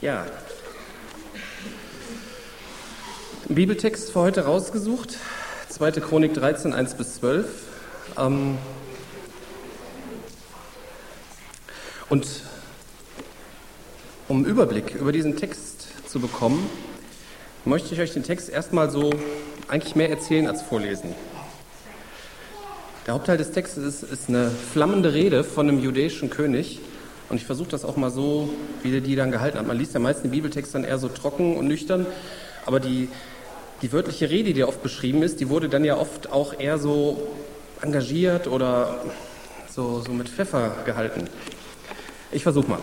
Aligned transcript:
Ja. 0.00 0.24
Bibeltext 3.50 4.12
für 4.12 4.20
heute 4.20 4.46
rausgesucht. 4.46 5.18
2. 5.68 5.92
Chronik 5.92 6.32
13, 6.32 6.72
1 6.72 6.94
bis 6.94 7.16
12. 7.16 7.46
Ähm 8.16 8.56
und 12.08 12.26
um 14.28 14.38
einen 14.38 14.46
Überblick 14.46 14.94
über 14.94 15.12
diesen 15.12 15.36
Text 15.36 15.88
zu 16.08 16.18
bekommen, 16.18 16.66
möchte 17.66 17.92
ich 17.92 18.00
euch 18.00 18.14
den 18.14 18.22
Text 18.22 18.48
erstmal 18.48 18.90
so 18.90 19.10
eigentlich 19.68 19.96
mehr 19.96 20.08
erzählen 20.08 20.46
als 20.48 20.62
vorlesen. 20.62 21.14
Der 23.06 23.12
Hauptteil 23.12 23.36
des 23.36 23.50
Textes 23.50 24.02
ist, 24.02 24.10
ist 24.10 24.28
eine 24.30 24.50
flammende 24.50 25.12
Rede 25.12 25.44
von 25.44 25.68
einem 25.68 25.78
jüdischen 25.78 26.30
König. 26.30 26.80
Und 27.30 27.36
ich 27.36 27.46
versuche 27.46 27.68
das 27.70 27.84
auch 27.84 27.96
mal 27.96 28.10
so, 28.10 28.50
wie 28.82 28.90
der 28.90 29.00
die 29.00 29.14
dann 29.14 29.30
gehalten 29.30 29.58
hat. 29.58 29.66
Man 29.66 29.78
liest 29.78 29.94
ja 29.94 30.00
meist 30.00 30.24
den 30.24 30.32
Bibeltext 30.32 30.74
dann 30.74 30.82
eher 30.82 30.98
so 30.98 31.08
trocken 31.08 31.56
und 31.56 31.68
nüchtern, 31.68 32.04
aber 32.66 32.80
die, 32.80 33.08
die 33.82 33.92
wörtliche 33.92 34.28
Rede, 34.28 34.52
die 34.52 34.64
oft 34.64 34.82
beschrieben 34.82 35.22
ist, 35.22 35.38
die 35.40 35.48
wurde 35.48 35.68
dann 35.68 35.84
ja 35.84 35.96
oft 35.96 36.32
auch 36.32 36.58
eher 36.58 36.78
so 36.78 37.28
engagiert 37.80 38.48
oder 38.48 39.00
so, 39.70 40.02
so 40.04 40.12
mit 40.12 40.28
Pfeffer 40.28 40.72
gehalten. 40.84 41.28
Ich 42.32 42.42
versuche 42.42 42.68
mal. 42.68 42.78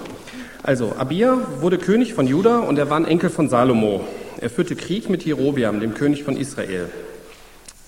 Also, 0.63 0.93
Abia 0.97 1.38
wurde 1.59 1.77
König 1.77 2.13
von 2.13 2.25
Juda 2.25 2.59
und 2.59 2.79
er 2.79 2.89
war 2.89 2.97
ein 2.97 3.05
Enkel 3.05 3.29
von 3.29 3.49
Salomo. 3.49 4.02
Er 4.39 4.49
führte 4.49 4.75
Krieg 4.75 5.09
mit 5.09 5.25
Jerobiam, 5.25 5.79
dem 5.81 5.93
König 5.93 6.23
von 6.23 6.38
Israel. 6.38 6.89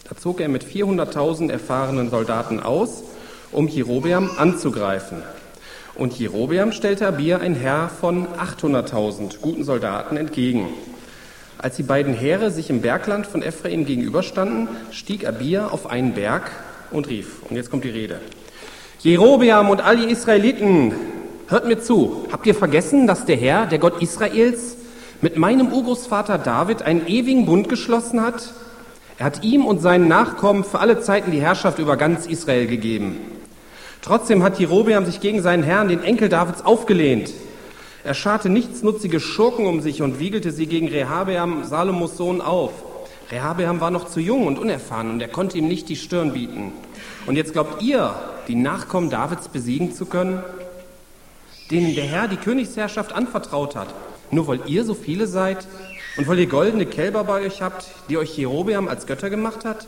Da 0.10 0.18
zog 0.18 0.42
er 0.42 0.50
mit 0.50 0.64
400.000 0.66 1.52
erfahrenen 1.52 2.10
Soldaten 2.10 2.60
aus, 2.60 3.04
um 3.52 3.68
Jerobeam 3.68 4.32
anzugreifen. 4.38 5.24
Und 6.00 6.18
Jerobeam 6.18 6.72
stellte 6.72 7.06
Abia 7.06 7.40
ein 7.40 7.56
Heer 7.56 7.92
von 8.00 8.26
800.000 8.28 9.42
guten 9.42 9.66
Soldaten 9.66 10.16
entgegen. 10.16 10.70
Als 11.58 11.76
die 11.76 11.84
beiden 11.84 12.14
Heere 12.14 12.52
sich 12.52 12.70
im 12.70 12.80
Bergland 12.80 13.28
von 13.28 13.42
Ephraim 13.44 13.84
gegenüberstanden, 13.84 14.70
stieg 14.92 15.28
Abia 15.28 15.68
auf 15.68 15.88
einen 15.88 16.14
Berg 16.14 16.52
und 16.92 17.10
rief, 17.10 17.44
und 17.50 17.58
jetzt 17.58 17.70
kommt 17.70 17.84
die 17.84 17.90
Rede, 17.90 18.22
Jerobeam 19.00 19.70
und 19.70 19.82
all 19.82 20.00
ihr 20.00 20.08
Israeliten, 20.08 20.94
hört 21.50 21.68
mir 21.68 21.82
zu, 21.82 22.28
habt 22.32 22.48
ihr 22.48 22.56
vergessen, 22.56 23.06
dass 23.06 23.26
der 23.26 23.36
Herr, 23.36 23.66
der 23.66 23.80
Gott 23.80 24.02
Israels, 24.02 24.78
mit 25.20 25.36
meinem 25.36 25.68
Urgroßvater 25.74 26.38
David 26.38 26.82
einen 26.82 27.08
ewigen 27.08 27.46
Bund 27.46 27.68
geschlossen 27.68 28.22
hat? 28.22 28.54
Er 29.18 29.26
hat 29.26 29.44
ihm 29.44 29.66
und 29.66 29.82
seinen 29.82 30.08
Nachkommen 30.08 30.64
für 30.64 30.80
alle 30.80 31.02
Zeiten 31.02 31.32
die 31.32 31.42
Herrschaft 31.42 31.78
über 31.78 31.98
ganz 31.98 32.26
Israel 32.26 32.68
gegeben. 32.68 33.39
Trotzdem 34.02 34.44
hat 34.44 34.60
Jerobeam 34.60 35.06
sich 35.06 35.20
gegen 35.20 35.42
seinen 35.42 35.64
Herrn, 35.64 35.90
den 35.90 36.04
Enkel 36.04 36.30
Davids, 36.30 36.62
aufgelehnt. 36.62 37.32
Er 38.04 38.14
scharte 38.14 38.50
nichtsnutzige 38.50 39.20
Schurken 39.20 39.66
um 39.66 39.82
sich 39.82 40.02
und 40.02 40.20
wiegelte 40.20 40.52
sie 40.52 40.68
gegen 40.68 40.88
Rehabeam, 40.88 41.66
Salomos 41.66 42.16
Sohn, 42.16 42.40
auf. 42.40 42.72
Rehabeam 43.30 43.82
war 43.82 43.92
noch 43.92 44.08
zu 44.08 44.20
jung 44.20 44.48
und 44.48 44.58
unerfahren 44.58 45.12
und 45.12 45.22
er 45.22 45.28
konnte 45.28 45.58
ihm 45.58 45.68
nicht 45.68 45.90
die 45.90 45.98
Stirn 45.98 46.34
bieten. 46.34 46.72
Und 47.28 47.36
jetzt 47.36 47.54
glaubt 47.54 47.82
ihr, 47.82 48.16
die 48.48 48.56
Nachkommen 48.56 49.10
Davids 49.10 49.50
besiegen 49.50 49.94
zu 49.94 50.06
können, 50.06 50.42
denen 51.70 51.94
der 51.94 52.06
Herr 52.06 52.28
die 52.28 52.38
Königsherrschaft 52.38 53.14
anvertraut 53.14 53.76
hat, 53.76 53.94
nur 54.32 54.48
weil 54.48 54.62
ihr 54.66 54.84
so 54.86 54.96
viele 54.96 55.28
seid 55.28 55.68
und 56.18 56.28
weil 56.28 56.40
ihr 56.40 56.48
goldene 56.48 56.86
Kälber 56.86 57.24
bei 57.26 57.46
euch 57.46 57.62
habt, 57.62 57.86
die 58.10 58.18
euch 58.18 58.36
Jerobeam 58.38 58.88
als 58.88 59.06
Götter 59.06 59.30
gemacht 59.30 59.66
hat? 59.66 59.86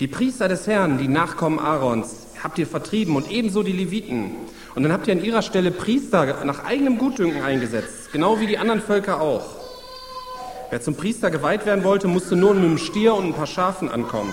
Die 0.00 0.08
Priester 0.08 0.48
des 0.48 0.66
Herrn, 0.66 0.98
die 0.98 1.08
Nachkommen 1.08 1.58
Aarons, 1.58 2.26
habt 2.42 2.58
ihr 2.58 2.66
vertrieben 2.66 3.16
und 3.16 3.30
ebenso 3.30 3.62
die 3.62 3.72
Leviten. 3.72 4.32
Und 4.74 4.82
dann 4.82 4.92
habt 4.92 5.06
ihr 5.08 5.14
an 5.14 5.24
ihrer 5.24 5.42
Stelle 5.42 5.70
Priester 5.70 6.44
nach 6.44 6.64
eigenem 6.64 6.98
Gutdünken 6.98 7.42
eingesetzt, 7.42 8.12
genau 8.12 8.40
wie 8.40 8.46
die 8.46 8.58
anderen 8.58 8.80
Völker 8.80 9.20
auch. 9.20 9.44
Wer 10.70 10.80
zum 10.80 10.94
Priester 10.94 11.30
geweiht 11.30 11.66
werden 11.66 11.82
wollte, 11.82 12.06
musste 12.06 12.36
nur 12.36 12.54
mit 12.54 12.64
einem 12.64 12.78
Stier 12.78 13.14
und 13.14 13.26
ein 13.26 13.34
paar 13.34 13.48
Schafen 13.48 13.88
ankommen. 13.88 14.32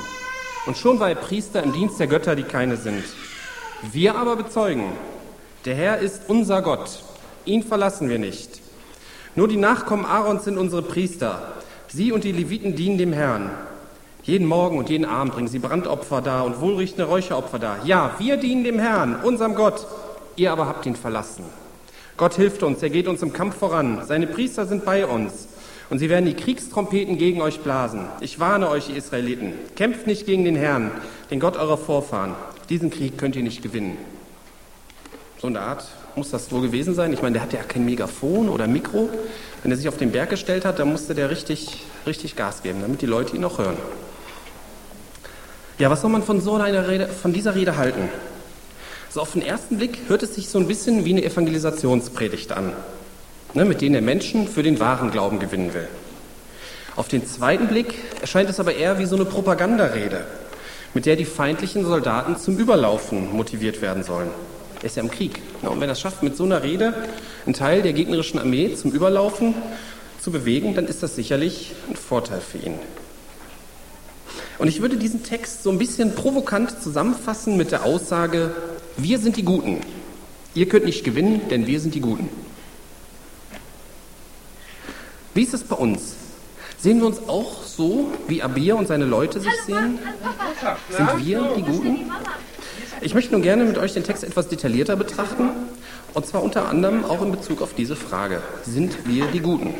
Und 0.67 0.77
schon 0.77 0.99
war 0.99 1.09
er 1.09 1.15
Priester 1.15 1.63
im 1.63 1.73
Dienst 1.73 1.99
der 1.99 2.07
Götter, 2.07 2.35
die 2.35 2.43
keine 2.43 2.77
sind. 2.77 3.03
Wir 3.91 4.15
aber 4.15 4.35
bezeugen, 4.35 4.83
der 5.65 5.75
Herr 5.75 5.97
ist 5.97 6.23
unser 6.27 6.61
Gott, 6.61 7.03
ihn 7.45 7.63
verlassen 7.63 8.09
wir 8.09 8.19
nicht. 8.19 8.61
Nur 9.35 9.47
die 9.47 9.57
Nachkommen 9.57 10.05
Aarons 10.05 10.45
sind 10.45 10.57
unsere 10.57 10.81
Priester. 10.81 11.53
Sie 11.87 12.11
und 12.11 12.23
die 12.23 12.31
Leviten 12.31 12.75
dienen 12.75 12.97
dem 12.97 13.13
Herrn. 13.13 13.49
Jeden 14.27 14.45
Morgen 14.45 14.77
und 14.77 14.89
jeden 14.89 15.05
Abend 15.05 15.35
bringen 15.35 15.47
sie 15.47 15.57
Brandopfer 15.57 16.19
dar 16.19 16.43
und 16.43 16.59
wohlriechende 16.59 17.05
Räucheropfer 17.05 17.59
dar. 17.59 17.77
Ja, 17.85 18.13
wir 18.19 18.35
dienen 18.35 18.65
dem 18.65 18.77
Herrn, 18.77 19.15
unserem 19.23 19.55
Gott. 19.55 19.87
Ihr 20.35 20.51
aber 20.51 20.67
habt 20.67 20.85
ihn 20.85 20.97
verlassen. 20.97 21.45
Gott 22.17 22.33
hilft 22.33 22.61
uns, 22.61 22.83
er 22.83 22.89
geht 22.89 23.07
uns 23.07 23.21
im 23.21 23.31
Kampf 23.31 23.55
voran. 23.55 24.01
Seine 24.05 24.27
Priester 24.27 24.65
sind 24.65 24.83
bei 24.83 25.05
uns. 25.05 25.47
Und 25.89 25.99
sie 25.99 26.09
werden 26.09 26.25
die 26.25 26.33
Kriegstrompeten 26.33 27.17
gegen 27.17 27.41
euch 27.41 27.61
blasen. 27.61 28.01
Ich 28.19 28.37
warne 28.37 28.69
euch, 28.69 28.89
ihr 28.89 28.97
Israeliten. 28.97 29.53
Kämpft 29.77 30.07
nicht 30.07 30.25
gegen 30.25 30.43
den 30.43 30.57
Herrn, 30.57 30.91
den 31.31 31.39
Gott 31.39 31.55
eurer 31.55 31.77
Vorfahren. 31.77 32.35
Diesen 32.69 32.89
Krieg 32.89 33.17
könnt 33.17 33.37
ihr 33.37 33.43
nicht 33.43 33.63
gewinnen. 33.63 33.97
So 35.37 35.47
eine 35.47 35.61
Art 35.61 35.85
muss 36.17 36.31
das 36.31 36.51
wohl 36.51 36.63
gewesen 36.63 36.95
sein. 36.95 37.13
Ich 37.13 37.21
meine, 37.21 37.35
der 37.35 37.43
hatte 37.43 37.55
ja 37.55 37.63
kein 37.63 37.85
Megafon 37.85 38.49
oder 38.49 38.67
Mikro. 38.67 39.07
Wenn 39.63 39.71
er 39.71 39.77
sich 39.77 39.87
auf 39.87 39.95
den 39.95 40.11
Berg 40.11 40.31
gestellt 40.31 40.65
hat, 40.65 40.79
dann 40.79 40.91
musste 40.91 41.15
der 41.15 41.29
richtig, 41.29 41.85
richtig 42.05 42.35
Gas 42.35 42.61
geben, 42.61 42.81
damit 42.81 43.01
die 43.01 43.05
Leute 43.05 43.33
ihn 43.37 43.45
auch 43.45 43.57
hören. 43.57 43.77
Ja, 45.79 45.91
was 45.91 46.01
soll 46.01 46.09
man 46.09 46.23
von 46.23 46.41
so 46.41 46.55
einer 46.55 46.87
Rede, 46.87 47.07
von 47.07 47.33
dieser 47.33 47.53
Rede 47.53 47.77
halten? 47.77 48.09
So 49.11 49.21
auf 49.21 49.33
den 49.33 49.43
ersten 49.43 49.77
Blick 49.77 49.99
hört 50.07 50.23
es 50.23 50.33
sich 50.33 50.49
so 50.49 50.57
ein 50.57 50.67
bisschen 50.67 51.05
wie 51.05 51.11
eine 51.11 51.23
Evangelisationspredigt 51.23 52.51
an, 52.51 52.73
ne, 53.53 53.63
mit 53.63 53.81
denen 53.81 53.93
er 53.93 54.01
Menschen 54.01 54.47
für 54.47 54.63
den 54.63 54.79
wahren 54.79 55.11
Glauben 55.11 55.37
gewinnen 55.37 55.75
will. 55.75 55.87
Auf 56.95 57.09
den 57.09 57.27
zweiten 57.27 57.67
Blick 57.67 57.93
erscheint 58.21 58.49
es 58.49 58.59
aber 58.59 58.73
eher 58.73 58.97
wie 58.97 59.05
so 59.05 59.15
eine 59.15 59.25
Propagandarede, 59.25 60.25
mit 60.95 61.05
der 61.05 61.15
die 61.15 61.25
feindlichen 61.25 61.85
Soldaten 61.85 62.37
zum 62.37 62.57
Überlaufen 62.57 63.31
motiviert 63.31 63.79
werden 63.79 64.03
sollen. 64.03 64.31
Er 64.79 64.85
ist 64.85 64.95
ja 64.95 65.03
im 65.03 65.11
Krieg. 65.11 65.39
Ne, 65.61 65.69
und 65.69 65.79
wenn 65.79 65.89
er 65.89 65.93
es 65.93 65.99
schafft, 65.99 66.23
mit 66.23 66.35
so 66.35 66.43
einer 66.43 66.63
Rede 66.63 66.95
einen 67.45 67.53
Teil 67.53 67.83
der 67.83 67.93
gegnerischen 67.93 68.39
Armee 68.39 68.73
zum 68.73 68.89
Überlaufen 68.89 69.53
zu 70.19 70.31
bewegen, 70.31 70.73
dann 70.73 70.87
ist 70.87 71.03
das 71.03 71.15
sicherlich 71.15 71.73
ein 71.87 71.95
Vorteil 71.95 72.41
für 72.41 72.57
ihn. 72.57 72.79
Und 74.57 74.67
ich 74.67 74.81
würde 74.81 74.97
diesen 74.97 75.23
Text 75.23 75.63
so 75.63 75.69
ein 75.69 75.77
bisschen 75.77 76.15
provokant 76.15 76.81
zusammenfassen 76.81 77.57
mit 77.57 77.71
der 77.71 77.83
Aussage, 77.83 78.55
wir 78.97 79.19
sind 79.19 79.37
die 79.37 79.43
Guten. 79.43 79.81
Ihr 80.55 80.67
könnt 80.67 80.85
nicht 80.85 81.03
gewinnen, 81.03 81.41
denn 81.51 81.67
wir 81.67 81.79
sind 81.79 81.93
die 81.93 82.01
Guten. 82.01 82.29
Wie 85.35 85.43
ist 85.43 85.53
es 85.53 85.63
bei 85.63 85.75
uns? 85.75 86.15
Sehen 86.79 86.99
wir 86.99 87.05
uns 87.05 87.19
auch 87.27 87.63
so, 87.63 88.11
wie 88.27 88.41
Abir 88.41 88.75
und 88.75 88.87
seine 88.87 89.05
Leute 89.05 89.39
sich 89.39 89.53
sehen? 89.65 89.99
Sind 90.89 91.25
wir 91.25 91.53
die 91.55 91.61
Guten? 91.61 92.11
Ich 93.01 93.13
möchte 93.13 93.33
nun 93.33 93.43
gerne 93.43 93.63
mit 93.65 93.77
euch 93.77 93.93
den 93.93 94.03
Text 94.03 94.23
etwas 94.23 94.47
detaillierter 94.47 94.95
betrachten, 94.95 95.49
und 96.15 96.25
zwar 96.25 96.41
unter 96.41 96.67
anderem 96.67 97.05
auch 97.05 97.21
in 97.21 97.31
Bezug 97.31 97.61
auf 97.61 97.75
diese 97.75 97.95
Frage. 97.95 98.41
Sind 98.63 99.07
wir 99.07 99.27
die 99.27 99.39
Guten? 99.39 99.75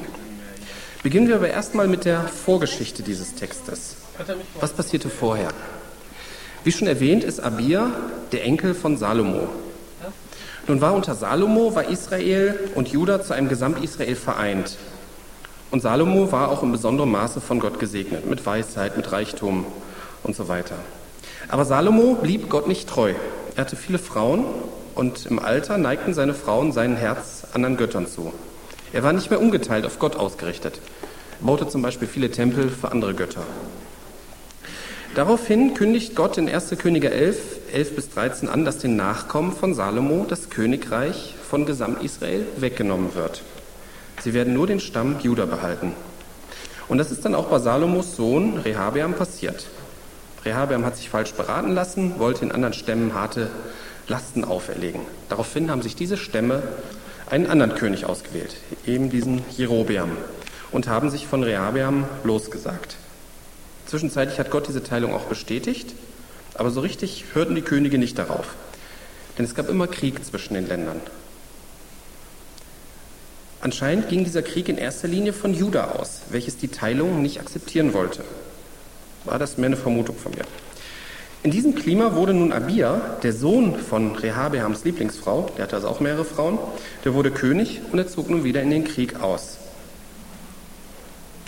Beginnen 1.02 1.28
wir 1.28 1.36
aber 1.36 1.50
erstmal 1.50 1.88
mit 1.88 2.06
der 2.06 2.28
Vorgeschichte 2.28 3.02
dieses 3.02 3.34
Textes. 3.34 3.96
Was 4.60 4.74
passierte 4.74 5.10
vorher? 5.10 5.50
Wie 6.64 6.72
schon 6.72 6.88
erwähnt, 6.88 7.24
ist 7.24 7.40
Abia 7.40 7.92
der 8.32 8.44
Enkel 8.44 8.74
von 8.74 8.98
Salomo. 8.98 9.50
Nun 10.68 10.82
war 10.82 10.94
unter 10.94 11.16
Salomo 11.16 11.76
war 11.76 11.88
Israel 11.88 12.60
und 12.76 12.90
Juda 12.90 13.22
zu 13.22 13.34
einem 13.34 13.48
Gesamtisrael 13.48 14.16
vereint. 14.16 14.78
Und 15.72 15.82
Salomo 15.82 16.32
war 16.32 16.50
auch 16.50 16.64
in 16.64 16.72
besonderem 16.72 17.12
Maße 17.12 17.40
von 17.42 17.60
Gott 17.60 17.80
gesegnet, 17.80 18.26
mit 18.26 18.46
Weisheit, 18.46 18.98
mit 18.98 19.12
Reichtum 19.12 19.66
und 20.24 20.36
so 20.36 20.48
weiter. 20.48 20.76
Aber 21.48 21.64
Salomo 21.64 22.16
blieb 22.16 22.50
Gott 22.50 22.68
nicht 22.68 22.90
treu. 22.90 23.14
Er 23.56 23.62
hatte 23.62 23.76
viele 23.76 24.00
Frauen 24.00 24.46
und 24.96 25.26
im 25.26 25.40
Alter 25.40 25.78
neigten 25.78 26.14
seine 26.14 26.34
Frauen 26.34 26.72
sein 26.72 26.98
Herz 26.98 27.44
anderen 27.54 27.78
Göttern 27.78 28.08
zu. 28.08 28.34
Er 28.92 29.04
war 29.04 29.14
nicht 29.14 29.30
mehr 29.30 29.40
ungeteilt 29.40 29.86
auf 29.86 30.00
Gott 30.00 30.16
ausgerichtet. 30.16 30.80
Er 31.40 31.46
baute 31.46 31.68
zum 31.68 31.82
Beispiel 31.82 32.08
viele 32.08 32.32
Tempel 32.32 32.70
für 32.70 32.92
andere 32.92 33.14
Götter. 33.14 33.44
Daraufhin 35.16 35.74
kündigt 35.74 36.16
Gott 36.16 36.38
in 36.38 36.48
1. 36.48 36.76
Könige 36.78 37.10
11, 37.10 37.38
11 37.74 37.96
bis 37.96 38.10
13 38.10 38.50
an, 38.50 38.66
dass 38.66 38.78
den 38.78 38.96
Nachkommen 38.96 39.52
von 39.52 39.74
Salomo 39.74 40.26
das 40.28 40.50
Königreich 40.50 41.36
von 41.50 41.66
Gesamtisrael 41.66 42.46
weggenommen 42.58 43.16
wird. 43.16 43.42
Sie 44.22 44.34
werden 44.34 44.54
nur 44.54 44.68
den 44.68 44.80
Stamm 44.80 45.18
Juda 45.22 45.46
behalten. 45.46 45.94
Und 46.88 46.98
das 47.00 47.12
ist 47.12 47.26
dann 47.26 47.36
auch 47.36 47.48
bei 47.48 47.60
Salomos 47.60 48.16
Sohn 48.16 48.58
Rehabeam 48.58 49.14
passiert. 49.14 49.68
Rehabeam 50.46 50.86
hat 50.86 50.96
sich 50.96 51.10
falsch 51.10 51.34
beraten 51.34 51.74
lassen, 51.74 52.20
wollte 52.20 52.42
den 52.42 52.52
anderen 52.52 52.74
Stämmen 52.74 53.14
harte 53.14 53.50
Lasten 54.08 54.46
auferlegen. 54.46 55.02
Daraufhin 55.30 55.70
haben 55.70 55.82
sich 55.82 55.96
diese 55.96 56.16
Stämme 56.16 56.64
einen 57.30 57.48
anderen 57.48 57.76
König 57.76 58.06
ausgewählt, 58.06 58.56
eben 58.86 59.10
diesen 59.10 59.44
Jerobeam, 59.58 60.12
und 60.72 60.88
haben 60.88 61.10
sich 61.10 61.28
von 61.28 61.44
Rehabeam 61.44 62.06
losgesagt. 62.24 62.96
Zwischenzeitlich 63.88 64.38
hat 64.38 64.52
Gott 64.52 64.68
diese 64.68 64.84
Teilung 64.84 65.14
auch 65.14 65.26
bestätigt, 65.26 65.94
aber 66.56 66.72
so 66.72 66.82
richtig 66.82 67.24
hörten 67.34 67.56
die 67.56 67.62
Könige 67.62 67.98
nicht 67.98 68.18
darauf. 68.18 68.56
Denn 69.38 69.46
es 69.46 69.56
gab 69.56 69.70
immer 69.70 69.88
Krieg 69.88 70.24
zwischen 70.26 70.56
den 70.56 70.68
Ländern. 70.68 71.00
Anscheinend 73.62 74.10
ging 74.10 74.24
dieser 74.24 74.44
Krieg 74.44 74.68
in 74.70 74.78
erster 74.78 75.08
Linie 75.08 75.34
von 75.34 75.54
Juda 75.54 75.92
aus, 75.92 76.22
welches 76.30 76.58
die 76.58 76.68
Teilung 76.68 77.22
nicht 77.22 77.40
akzeptieren 77.40 77.94
wollte. 77.94 78.24
War 79.26 79.40
das 79.40 79.58
mehr 79.58 79.68
eine 79.68 79.78
Vermutung 79.78 80.18
von 80.18 80.34
mir? 80.34 80.46
In 81.44 81.52
diesem 81.52 81.76
Klima 81.76 82.14
wurde 82.14 82.34
nun 82.34 82.52
Abia, 82.52 83.18
der 83.24 83.32
Sohn 83.32 83.80
von 83.80 84.16
Rehabeams 84.16 84.84
Lieblingsfrau, 84.84 85.50
der 85.56 85.64
hatte 85.64 85.78
also 85.78 85.88
auch 85.88 86.00
mehrere 86.02 86.26
Frauen, 86.26 86.60
der 87.06 87.14
wurde 87.14 87.32
König 87.32 87.82
und 87.92 88.00
er 88.00 88.08
zog 88.08 88.30
nun 88.30 88.44
wieder 88.44 88.62
in 88.62 88.70
den 88.70 88.84
Krieg 88.84 89.22
aus. 89.22 89.58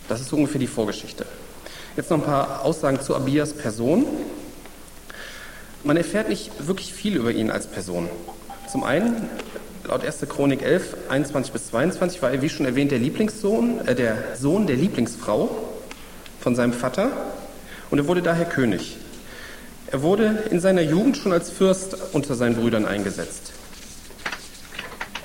Das 0.07 0.21
ist 0.21 0.31
ungefähr 0.31 0.59
die 0.59 0.68
Vorgeschichte. 0.68 1.25
Jetzt 1.95 2.12
noch 2.12 2.19
ein 2.19 2.24
paar 2.24 2.63
Aussagen 2.63 3.01
zu 3.01 3.15
Abias 3.15 3.53
Person. 3.53 4.06
Man 5.83 5.97
erfährt 5.97 6.30
nicht 6.30 6.51
wirklich 6.68 6.94
viel 6.94 7.15
über 7.15 7.31
ihn 7.31 7.50
als 7.50 7.68
Person. 7.68 8.07
Zum 8.71 8.83
einen, 8.83 9.27
laut 9.86 10.06
1. 10.06 10.19
Chronik 10.30 10.62
11, 10.62 10.95
21 11.09 11.51
bis 11.51 11.68
22, 11.68 12.21
war 12.21 12.31
er, 12.31 12.41
wie 12.41 12.50
schon 12.50 12.65
erwähnt, 12.65 12.91
der 12.91 13.00
Lieblingssohn, 13.00 13.88
äh, 13.88 13.95
der 13.95 14.36
Sohn 14.39 14.68
der 14.68 14.75
Lieblingsfrau 14.75 15.50
von 16.39 16.56
seinem 16.56 16.74
Vater 16.74 17.12
und 17.89 17.97
er 17.97 18.07
wurde 18.07 18.21
daher 18.21 18.45
König. 18.45 18.97
Er 19.88 20.03
wurde 20.03 20.44
in 20.51 20.59
seiner 20.59 20.81
Jugend 20.81 21.18
schon 21.18 21.33
als 21.33 21.50
Fürst 21.50 21.97
unter 22.13 22.36
seinen 22.36 22.56
Brüdern 22.56 22.86
eingesetzt. 22.86 23.53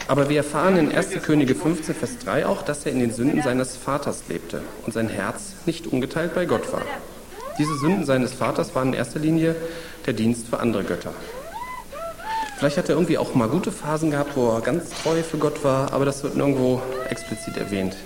Aber 0.07 0.29
wir 0.29 0.39
erfahren 0.39 0.77
in 0.77 0.93
1. 0.93 1.23
Könige 1.23 1.55
15, 1.55 1.95
Vers 1.95 2.19
3 2.25 2.47
auch, 2.47 2.63
dass 2.63 2.85
er 2.85 2.93
in 2.93 3.01
den 3.01 3.13
Sünden 3.13 3.41
seines 3.43 3.77
Vaters 3.77 4.25
lebte 4.29 4.61
und 4.85 4.93
sein 4.93 5.09
Herz 5.09 5.55
nicht 5.65 5.87
ungeteilt 5.87 6.35
bei 6.35 6.45
Gott 6.45 6.73
war. 6.73 6.83
Diese 7.59 7.79
Sünden 7.79 8.05
seines 8.05 8.35
Vaters 8.35 8.75
waren 8.75 8.89
in 8.89 8.95
erster 8.95 9.19
Linie 9.19 9.57
der 10.07 10.13
Dienst 10.13 10.49
für 10.49 10.61
andere 10.61 10.85
Götter. 10.85 11.13
Vielleicht 12.59 12.77
hat 12.77 12.89
er 12.89 12.97
irgendwie 12.97 13.17
auch 13.17 13.35
mal 13.35 13.49
gute 13.49 13.73
Phasen 13.73 14.11
gehabt, 14.11 14.37
wo 14.37 14.51
er 14.51 14.61
ganz 14.61 14.91
treu 15.03 15.23
für 15.23 15.39
Gott 15.39 15.65
war, 15.65 15.93
aber 15.93 16.05
das 16.05 16.23
wird 16.23 16.37
nirgendwo 16.37 16.83
explizit 17.09 17.57
erwähnt. 17.57 17.97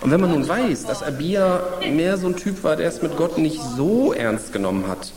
Und 0.00 0.10
wenn 0.10 0.20
man 0.20 0.30
nun 0.30 0.46
weiß, 0.46 0.84
dass 0.84 1.02
Abia 1.02 1.60
mehr 1.90 2.18
so 2.18 2.26
ein 2.26 2.36
Typ 2.36 2.64
war, 2.64 2.76
der 2.76 2.88
es 2.88 3.02
mit 3.02 3.16
Gott 3.16 3.38
nicht 3.38 3.60
so 3.62 4.12
ernst 4.12 4.52
genommen 4.52 4.88
hat, 4.88 5.12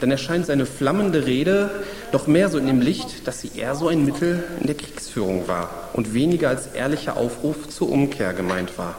dann 0.00 0.10
erscheint 0.10 0.46
seine 0.46 0.66
flammende 0.66 1.26
Rede 1.26 1.70
doch 2.12 2.26
mehr 2.26 2.48
so 2.48 2.58
in 2.58 2.66
dem 2.66 2.80
Licht, 2.80 3.26
dass 3.26 3.40
sie 3.40 3.50
eher 3.56 3.74
so 3.74 3.88
ein 3.88 4.04
Mittel 4.04 4.44
in 4.60 4.66
der 4.66 4.76
Kriegsführung 4.76 5.48
war 5.48 5.70
und 5.92 6.14
weniger 6.14 6.48
als 6.48 6.68
ehrlicher 6.68 7.16
Aufruf 7.16 7.68
zur 7.68 7.90
Umkehr 7.90 8.32
gemeint 8.32 8.78
war. 8.78 8.96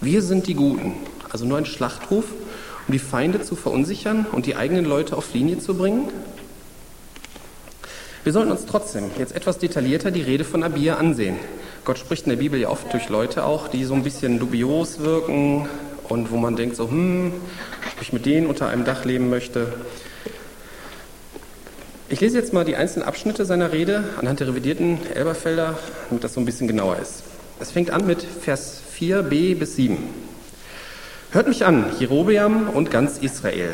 Wir 0.00 0.22
sind 0.22 0.46
die 0.46 0.54
Guten, 0.54 0.94
also 1.30 1.44
nur 1.44 1.58
ein 1.58 1.66
Schlachtruf, 1.66 2.24
um 2.86 2.92
die 2.92 2.98
Feinde 2.98 3.40
zu 3.42 3.56
verunsichern 3.56 4.26
und 4.32 4.46
die 4.46 4.56
eigenen 4.56 4.84
Leute 4.84 5.16
auf 5.16 5.32
Linie 5.32 5.58
zu 5.58 5.74
bringen? 5.74 6.08
Wir 8.24 8.32
sollten 8.32 8.52
uns 8.52 8.66
trotzdem 8.66 9.10
jetzt 9.18 9.34
etwas 9.34 9.58
detaillierter 9.58 10.10
die 10.10 10.22
Rede 10.22 10.44
von 10.44 10.62
Abia 10.62 10.96
ansehen. 10.96 11.36
Gott 11.84 11.98
spricht 11.98 12.24
in 12.24 12.30
der 12.30 12.36
Bibel 12.36 12.60
ja 12.60 12.68
oft 12.68 12.92
durch 12.92 13.08
Leute 13.08 13.44
auch, 13.44 13.66
die 13.66 13.84
so 13.84 13.94
ein 13.94 14.04
bisschen 14.04 14.38
dubios 14.38 15.00
wirken 15.00 15.68
und 16.08 16.30
wo 16.30 16.36
man 16.36 16.54
denkt 16.54 16.76
so, 16.76 16.88
hm, 16.88 17.32
ob 17.32 18.02
ich 18.02 18.12
mit 18.12 18.26
denen 18.26 18.46
unter 18.46 18.68
einem 18.68 18.84
Dach 18.84 19.04
leben 19.04 19.30
möchte. 19.30 19.72
Ich 22.12 22.20
lese 22.20 22.36
jetzt 22.36 22.52
mal 22.52 22.66
die 22.66 22.76
einzelnen 22.76 23.08
Abschnitte 23.08 23.46
seiner 23.46 23.72
Rede 23.72 24.04
anhand 24.20 24.38
der 24.38 24.48
revidierten 24.48 24.98
Elberfelder, 25.14 25.78
damit 26.10 26.22
das 26.22 26.34
so 26.34 26.40
ein 26.40 26.44
bisschen 26.44 26.68
genauer 26.68 26.98
ist. 26.98 27.22
Es 27.58 27.70
fängt 27.70 27.90
an 27.90 28.06
mit 28.06 28.22
Vers 28.22 28.82
4b 28.98 29.56
bis 29.56 29.76
7. 29.76 29.96
Hört 31.30 31.48
mich 31.48 31.64
an, 31.64 31.86
Jerobeam 31.98 32.68
und 32.68 32.90
ganz 32.90 33.16
Israel. 33.16 33.70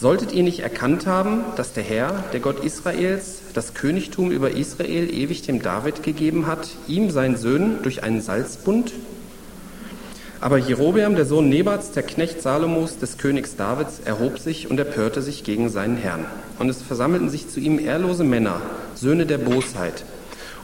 Solltet 0.00 0.32
ihr 0.32 0.44
nicht 0.44 0.60
erkannt 0.60 1.06
haben, 1.06 1.44
dass 1.56 1.74
der 1.74 1.82
Herr, 1.82 2.24
der 2.32 2.40
Gott 2.40 2.64
Israels, 2.64 3.42
das 3.52 3.74
Königtum 3.74 4.30
über 4.30 4.52
Israel 4.52 5.12
ewig 5.12 5.42
dem 5.42 5.60
David 5.60 6.02
gegeben 6.02 6.46
hat, 6.46 6.70
ihm 6.86 7.10
seinen 7.10 7.36
Söhnen 7.36 7.82
durch 7.82 8.02
einen 8.02 8.22
Salzbund? 8.22 8.94
Aber 10.40 10.56
Jerobeam, 10.56 11.16
der 11.16 11.24
Sohn 11.24 11.48
Nebats, 11.48 11.90
der 11.90 12.04
Knecht 12.04 12.42
Salomos 12.42 12.98
des 12.98 13.18
Königs 13.18 13.56
Davids, 13.56 14.00
erhob 14.04 14.38
sich 14.38 14.70
und 14.70 14.78
erpörte 14.78 15.20
sich 15.20 15.42
gegen 15.42 15.68
seinen 15.68 15.96
Herrn. 15.96 16.26
Und 16.60 16.68
es 16.68 16.80
versammelten 16.80 17.28
sich 17.28 17.48
zu 17.48 17.58
ihm 17.58 17.80
ehrlose 17.80 18.22
Männer, 18.22 18.62
Söhne 18.94 19.26
der 19.26 19.38
Bosheit, 19.38 20.04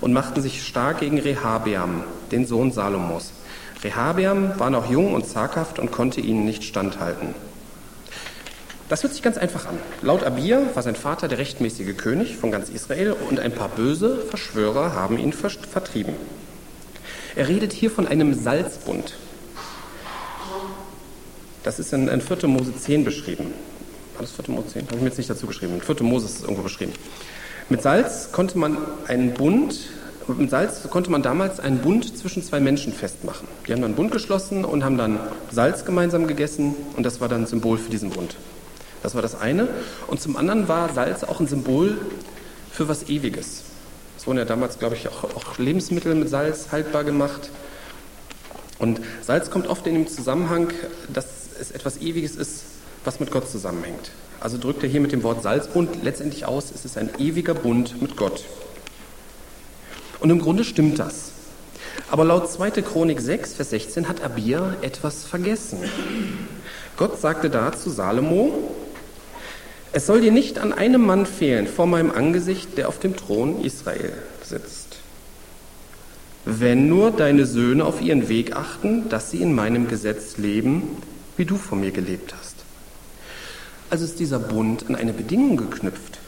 und 0.01 0.13
machten 0.13 0.41
sich 0.41 0.65
stark 0.65 1.01
gegen 1.01 1.19
Rehabeam, 1.19 2.05
den 2.31 2.47
Sohn 2.47 2.71
Salomos. 2.71 3.33
Rehabeam 3.83 4.53
war 4.59 4.71
noch 4.71 4.89
jung 4.89 5.13
und 5.13 5.27
zaghaft 5.27 5.81
und 5.81 5.91
konnte 5.91 6.21
ihnen 6.21 6.45
nicht 6.45 6.63
standhalten. 6.63 7.35
Das 8.89 9.03
hört 9.03 9.13
sich 9.13 9.23
ganz 9.23 9.39
einfach 9.39 9.67
an. 9.67 9.79
Laut 10.03 10.23
Abir 10.23 10.69
war 10.75 10.85
sein 10.85 10.95
Vater 10.95 11.27
der 11.27 11.39
rechtmäßige 11.39 11.97
König 11.97 12.37
von 12.37 12.53
ganz 12.53 12.69
Israel 12.69 13.17
und 13.29 13.41
ein 13.41 13.51
paar 13.51 13.71
böse 13.71 14.19
Verschwörer 14.19 14.95
haben 14.95 15.19
ihn 15.19 15.33
vertrieben. 15.33 16.15
Er 17.35 17.49
redet 17.49 17.73
hier 17.73 17.91
von 17.91 18.07
einem 18.07 18.35
Salzbund. 18.35 19.15
Das 21.65 21.79
ist 21.79 21.93
in, 21.93 22.09
in 22.09 22.21
4. 22.21 22.47
Mose 22.47 22.77
10 22.77 23.05
beschrieben. 23.05 23.53
War 24.15 24.23
das 24.23 24.33
4. 24.33 24.55
Mose 24.55 24.69
10? 24.69 24.83
Habe 24.83 24.97
ich 24.97 25.01
mir 25.01 25.09
jetzt 25.09 25.19
nicht 25.19 25.31
dazu 25.31 25.47
geschrieben. 25.47 25.75
In 25.75 25.81
4. 25.81 26.03
Mose 26.05 26.27
ist 26.27 26.43
irgendwo 26.43 26.63
beschrieben. 26.63 26.93
Mit 27.71 27.83
Salz 27.83 28.31
konnte 28.31 28.59
man 28.59 28.77
einen 29.09 29.33
Bund, 29.33 29.89
mit 30.29 30.51
Salz 30.51 30.83
konnte 30.91 31.11
man 31.11 31.23
damals 31.23 31.61
einen 31.61 31.79
Bund 31.79 32.17
zwischen 32.17 32.43
zwei 32.43 32.61
Menschen 32.61 32.93
festmachen. 32.93 33.49
Die 33.67 33.73
haben 33.73 33.81
dann 33.81 33.93
einen 33.93 33.97
Bund 33.97 34.13
geschlossen 34.13 34.67
und 34.67 34.85
haben 34.85 34.99
dann 34.99 35.19
Salz 35.51 35.87
gemeinsam 35.87 36.27
gegessen 36.27 36.77
und 36.97 37.05
das 37.05 37.23
war 37.23 37.29
dann 37.29 37.43
ein 37.43 37.47
Symbol 37.47 37.79
für 37.79 37.91
diesen 37.91 38.11
Bund. 38.11 38.37
Das 39.03 39.15
war 39.15 39.23
das 39.23 39.35
eine. 39.35 39.69
Und 40.07 40.21
zum 40.21 40.37
anderen 40.37 40.69
war 40.69 40.93
Salz 40.93 41.25
auch 41.25 41.41
ein 41.41 41.47
Symbol 41.47 41.97
für 42.71 42.89
was 42.89 43.09
Ewiges. 43.09 43.63
Es 44.19 44.27
wurden 44.27 44.39
ja 44.39 44.45
damals, 44.45 44.79
glaube 44.79 44.97
ich, 44.97 45.09
auch, 45.09 45.25
auch 45.25 45.59
Lebensmittel 45.59 46.15
mit 46.15 46.29
Salz 46.29 46.69
haltbar 46.73 47.05
gemacht. 47.05 47.51
Und 48.79 49.01
Salz 49.23 49.51
kommt 49.51 49.67
oft 49.69 49.87
in 49.87 49.95
dem 49.95 50.09
Zusammenhang, 50.09 50.69
dass 51.13 51.34
es 51.61 51.71
etwas 51.71 51.99
Ewiges 51.99 52.37
ist, 52.37 52.63
was 53.05 53.21
mit 53.21 53.31
Gott 53.31 53.51
zusammenhängt. 53.51 54.11
Also 54.41 54.59
drückt 54.59 54.83
er 54.83 54.89
hier 54.89 55.01
mit 55.01 55.13
dem 55.13 55.23
Wort 55.23 55.43
Salzbund 55.43 56.03
letztendlich 56.03 56.47
aus, 56.47 56.71
es 56.75 56.85
ist 56.85 56.99
ein 56.99 57.11
ewiger 57.19 57.55
Bund 57.55 58.01
mit 58.03 58.17
Gott. 58.17 58.45
Und 60.21 60.31
im 60.31 60.41
Grunde 60.41 60.65
stimmt 60.65 60.99
das. 60.99 61.33
Aber 62.11 62.25
laut 62.25 62.51
2. 62.51 62.71
Chronik 62.83 63.21
6, 63.21 63.55
Vers 63.55 63.71
16 63.71 64.09
hat 64.09 64.23
Abia 64.23 64.77
etwas 64.83 65.25
vergessen. 65.25 65.79
Gott 66.97 67.21
sagte 67.21 67.51
da 67.51 67.73
zu 67.73 67.91
Salomo, 67.91 68.71
es 69.93 70.07
soll 70.07 70.21
dir 70.21 70.33
nicht 70.33 70.59
an 70.59 70.73
einem 70.73 71.07
Mann 71.07 71.25
fehlen 71.25 71.67
vor 71.67 71.87
meinem 71.87 72.11
Angesicht, 72.11 72.77
der 72.77 72.89
auf 72.89 72.99
dem 72.99 73.17
Thron 73.17 73.65
Israel 73.65 74.13
sitzt. 74.43 74.99
Wenn 76.45 76.89
nur 76.89 77.11
deine 77.11 77.47
Söhne 77.47 77.85
auf 77.85 78.03
ihren 78.03 78.29
Weg 78.29 78.57
achten, 78.57 79.09
dass 79.09 79.31
sie 79.31 79.41
in 79.41 79.55
meinem 79.55 79.89
Gesetz 79.89 80.37
leben, 80.37 80.97
wie 81.37 81.45
du 81.45 81.57
vor 81.57 81.79
mir 81.79 81.91
gelebt 81.91 82.35
hast. 82.39 82.57
Also 83.91 84.05
ist 84.05 84.19
dieser 84.19 84.39
Bund 84.39 84.87
an 84.89 84.97
eine 84.97 85.13
Bedingung 85.13 85.57
geknüpft. 85.57 86.19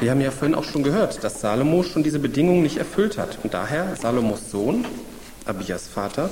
Wir 0.00 0.10
haben 0.10 0.20
ja 0.20 0.30
vorhin 0.30 0.54
auch 0.54 0.64
schon 0.64 0.82
gehört, 0.82 1.22
dass 1.24 1.40
Salomo 1.40 1.82
schon 1.82 2.02
diese 2.02 2.18
Bedingung 2.18 2.62
nicht 2.62 2.78
erfüllt 2.78 3.18
hat 3.18 3.38
und 3.42 3.52
daher 3.52 3.96
Salomos 3.96 4.50
Sohn, 4.50 4.86
Abias 5.44 5.88
Vater, 5.88 6.30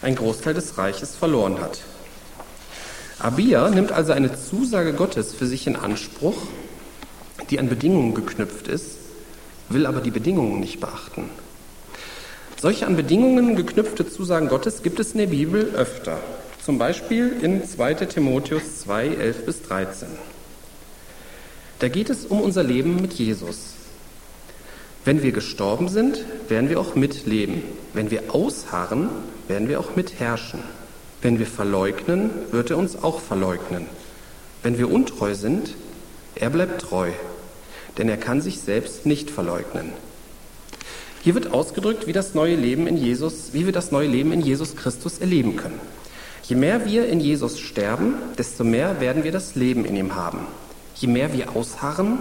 einen 0.00 0.16
Großteil 0.16 0.54
des 0.54 0.78
Reiches 0.78 1.16
verloren 1.16 1.60
hat. 1.60 1.80
Abia 3.18 3.68
nimmt 3.68 3.92
also 3.92 4.12
eine 4.12 4.34
Zusage 4.34 4.94
Gottes 4.94 5.34
für 5.34 5.46
sich 5.46 5.66
in 5.66 5.76
Anspruch, 5.76 6.36
die 7.50 7.58
an 7.58 7.68
Bedingungen 7.68 8.14
geknüpft 8.14 8.68
ist, 8.68 8.96
will 9.68 9.84
aber 9.84 10.00
die 10.00 10.10
Bedingungen 10.10 10.58
nicht 10.58 10.80
beachten. 10.80 11.28
Solche 12.60 12.86
an 12.86 12.94
Bedingungen 12.94 13.56
geknüpfte 13.56 14.06
Zusagen 14.06 14.48
Gottes 14.48 14.82
gibt 14.82 15.00
es 15.00 15.12
in 15.12 15.18
der 15.18 15.28
Bibel 15.28 15.72
öfter. 15.74 16.18
Zum 16.62 16.76
Beispiel 16.76 17.38
in 17.40 17.64
2 17.64 17.94
Timotheus 17.94 18.80
2, 18.80 19.06
11 19.06 19.46
bis 19.46 19.62
13. 19.62 20.08
Da 21.78 21.88
geht 21.88 22.10
es 22.10 22.26
um 22.26 22.42
unser 22.42 22.62
Leben 22.62 23.00
mit 23.00 23.14
Jesus. 23.14 23.76
Wenn 25.06 25.22
wir 25.22 25.32
gestorben 25.32 25.88
sind, 25.88 26.22
werden 26.50 26.68
wir 26.68 26.78
auch 26.78 26.96
mitleben. 26.96 27.62
Wenn 27.94 28.10
wir 28.10 28.34
ausharren, 28.34 29.08
werden 29.48 29.70
wir 29.70 29.80
auch 29.80 29.96
mitherrschen. 29.96 30.60
Wenn 31.22 31.38
wir 31.38 31.46
verleugnen, 31.46 32.28
wird 32.50 32.68
er 32.68 32.76
uns 32.76 33.02
auch 33.02 33.20
verleugnen. 33.20 33.86
Wenn 34.62 34.76
wir 34.76 34.92
untreu 34.92 35.34
sind, 35.34 35.76
er 36.34 36.50
bleibt 36.50 36.82
treu, 36.82 37.08
denn 37.96 38.10
er 38.10 38.18
kann 38.18 38.42
sich 38.42 38.60
selbst 38.60 39.06
nicht 39.06 39.30
verleugnen. 39.30 39.92
Hier 41.22 41.34
wird 41.34 41.52
ausgedrückt, 41.52 42.06
wie 42.06 42.12
das 42.12 42.34
neue 42.34 42.56
Leben 42.56 42.86
in 42.86 42.96
Jesus, 42.96 43.52
wie 43.52 43.66
wir 43.66 43.72
das 43.72 43.92
neue 43.92 44.08
Leben 44.08 44.32
in 44.32 44.40
Jesus 44.40 44.74
Christus 44.74 45.18
erleben 45.18 45.56
können. 45.56 45.78
Je 46.44 46.56
mehr 46.56 46.86
wir 46.86 47.06
in 47.06 47.20
Jesus 47.20 47.60
sterben, 47.60 48.14
desto 48.38 48.64
mehr 48.64 49.00
werden 49.00 49.22
wir 49.22 49.30
das 49.30 49.54
Leben 49.54 49.84
in 49.84 49.96
ihm 49.96 50.16
haben. 50.16 50.46
Je 50.96 51.08
mehr 51.08 51.32
wir 51.34 51.54
ausharren, 51.54 52.18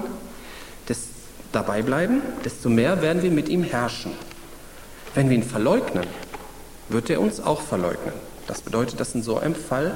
des, 0.87 1.07
dabei 1.51 1.81
bleiben, 1.81 2.21
desto 2.43 2.69
mehr 2.69 3.01
werden 3.01 3.23
wir 3.23 3.31
mit 3.31 3.47
ihm 3.47 3.63
herrschen. 3.63 4.11
Wenn 5.15 5.29
wir 5.29 5.37
ihn 5.37 5.43
verleugnen, 5.43 6.05
wird 6.89 7.09
er 7.09 7.21
uns 7.21 7.39
auch 7.39 7.61
verleugnen. 7.61 8.13
Das 8.47 8.61
bedeutet, 8.61 8.99
dass 8.99 9.15
in 9.15 9.23
so 9.23 9.37
einem 9.37 9.55
Fall 9.55 9.95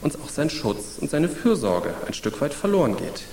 uns 0.00 0.16
auch 0.16 0.28
sein 0.28 0.50
Schutz 0.50 0.98
und 1.00 1.10
seine 1.10 1.28
Fürsorge 1.28 1.92
ein 2.06 2.14
Stück 2.14 2.40
weit 2.40 2.54
verloren 2.54 2.96
geht. 2.96 3.24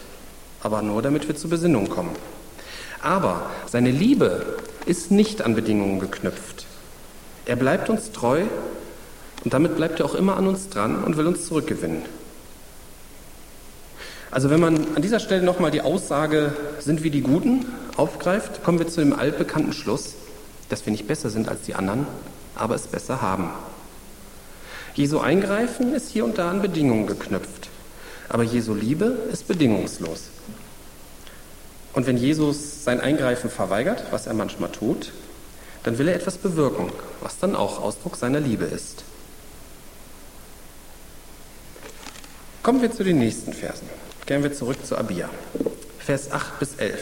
Aber 0.62 0.82
nur 0.82 1.02
damit 1.02 1.28
wir 1.28 1.36
zur 1.36 1.50
Besinnung 1.50 1.90
kommen. 1.90 2.16
Aber 3.02 3.50
seine 3.68 3.92
Liebe 3.92 4.58
ist 4.86 5.12
nicht 5.12 5.42
an 5.42 5.56
Bedingungen 5.56 6.00
geknüpft. 6.00 6.66
Er 7.46 7.56
bleibt 7.56 7.90
uns 7.90 8.12
treu 8.12 8.44
und 9.44 9.54
damit 9.54 9.75
bleibt 9.75 10.00
er 10.00 10.06
auch 10.06 10.16
immer 10.16 10.38
an 10.38 10.48
uns 10.48 10.70
dran 10.70 11.04
und 11.04 11.18
will 11.18 11.28
uns 11.28 11.46
zurückgewinnen. 11.46 12.04
Also 14.32 14.50
wenn 14.50 14.60
man 14.60 14.96
an 14.96 15.02
dieser 15.02 15.20
Stelle 15.20 15.44
nochmal 15.44 15.70
die 15.70 15.82
Aussage, 15.82 16.54
sind 16.80 17.04
wir 17.04 17.12
die 17.12 17.22
Guten, 17.22 17.66
aufgreift, 17.98 18.63
kommen 18.63 18.80
wir 18.80 18.88
zu 18.88 19.02
dem 19.02 19.13
altbekannten 19.13 19.74
Schluss, 19.74 20.16
dass 20.70 20.86
wir 20.86 20.92
nicht 20.92 21.08
besser 21.08 21.30
sind 21.30 21.50
als 21.50 21.62
die 21.62 21.75
anderen, 21.75 22.08
aber 22.56 22.74
es 22.74 22.88
besser 22.88 23.22
haben. 23.22 23.50
Jesu 24.96 25.20
Eingreifen 25.20 25.94
ist 25.94 26.10
hier 26.10 26.25
und 26.25 26.38
da 26.38 26.50
an 26.50 26.62
Bedingungen 26.62 27.06
geknüpft, 27.06 27.70
aber 28.30 28.44
Jesu 28.44 28.74
Liebe 28.74 29.06
ist 29.32 29.48
bedingungslos. 29.48 30.30
Und 31.94 32.08
wenn 32.08 32.18
Jesus 32.18 32.84
sein 32.84 33.00
Eingreifen 33.00 33.50
verweigert, 33.50 34.06
was 34.12 34.28
er 34.28 34.34
manchmal 34.34 34.72
tut, 34.72 35.12
dann 35.84 35.98
will 35.98 36.08
er 36.08 36.16
etwas 36.16 36.38
bewirken, 36.38 36.92
was 37.22 37.38
dann 37.38 37.56
auch 37.56 37.82
Ausdruck 37.82 38.16
seiner 38.16 38.40
Liebe 38.40 38.66
ist. 38.66 39.04
Kommen 42.64 42.82
wir 42.82 42.92
zu 42.92 43.04
den 43.04 43.20
nächsten 43.20 43.54
Versen. 43.54 43.90
Gehen 44.26 44.42
wir 44.42 44.54
zurück 44.54 44.78
zu 44.86 44.98
Abia. 44.98 45.30
Vers 46.00 46.32
8 46.32 46.60
bis 46.60 46.76
11. 46.76 47.00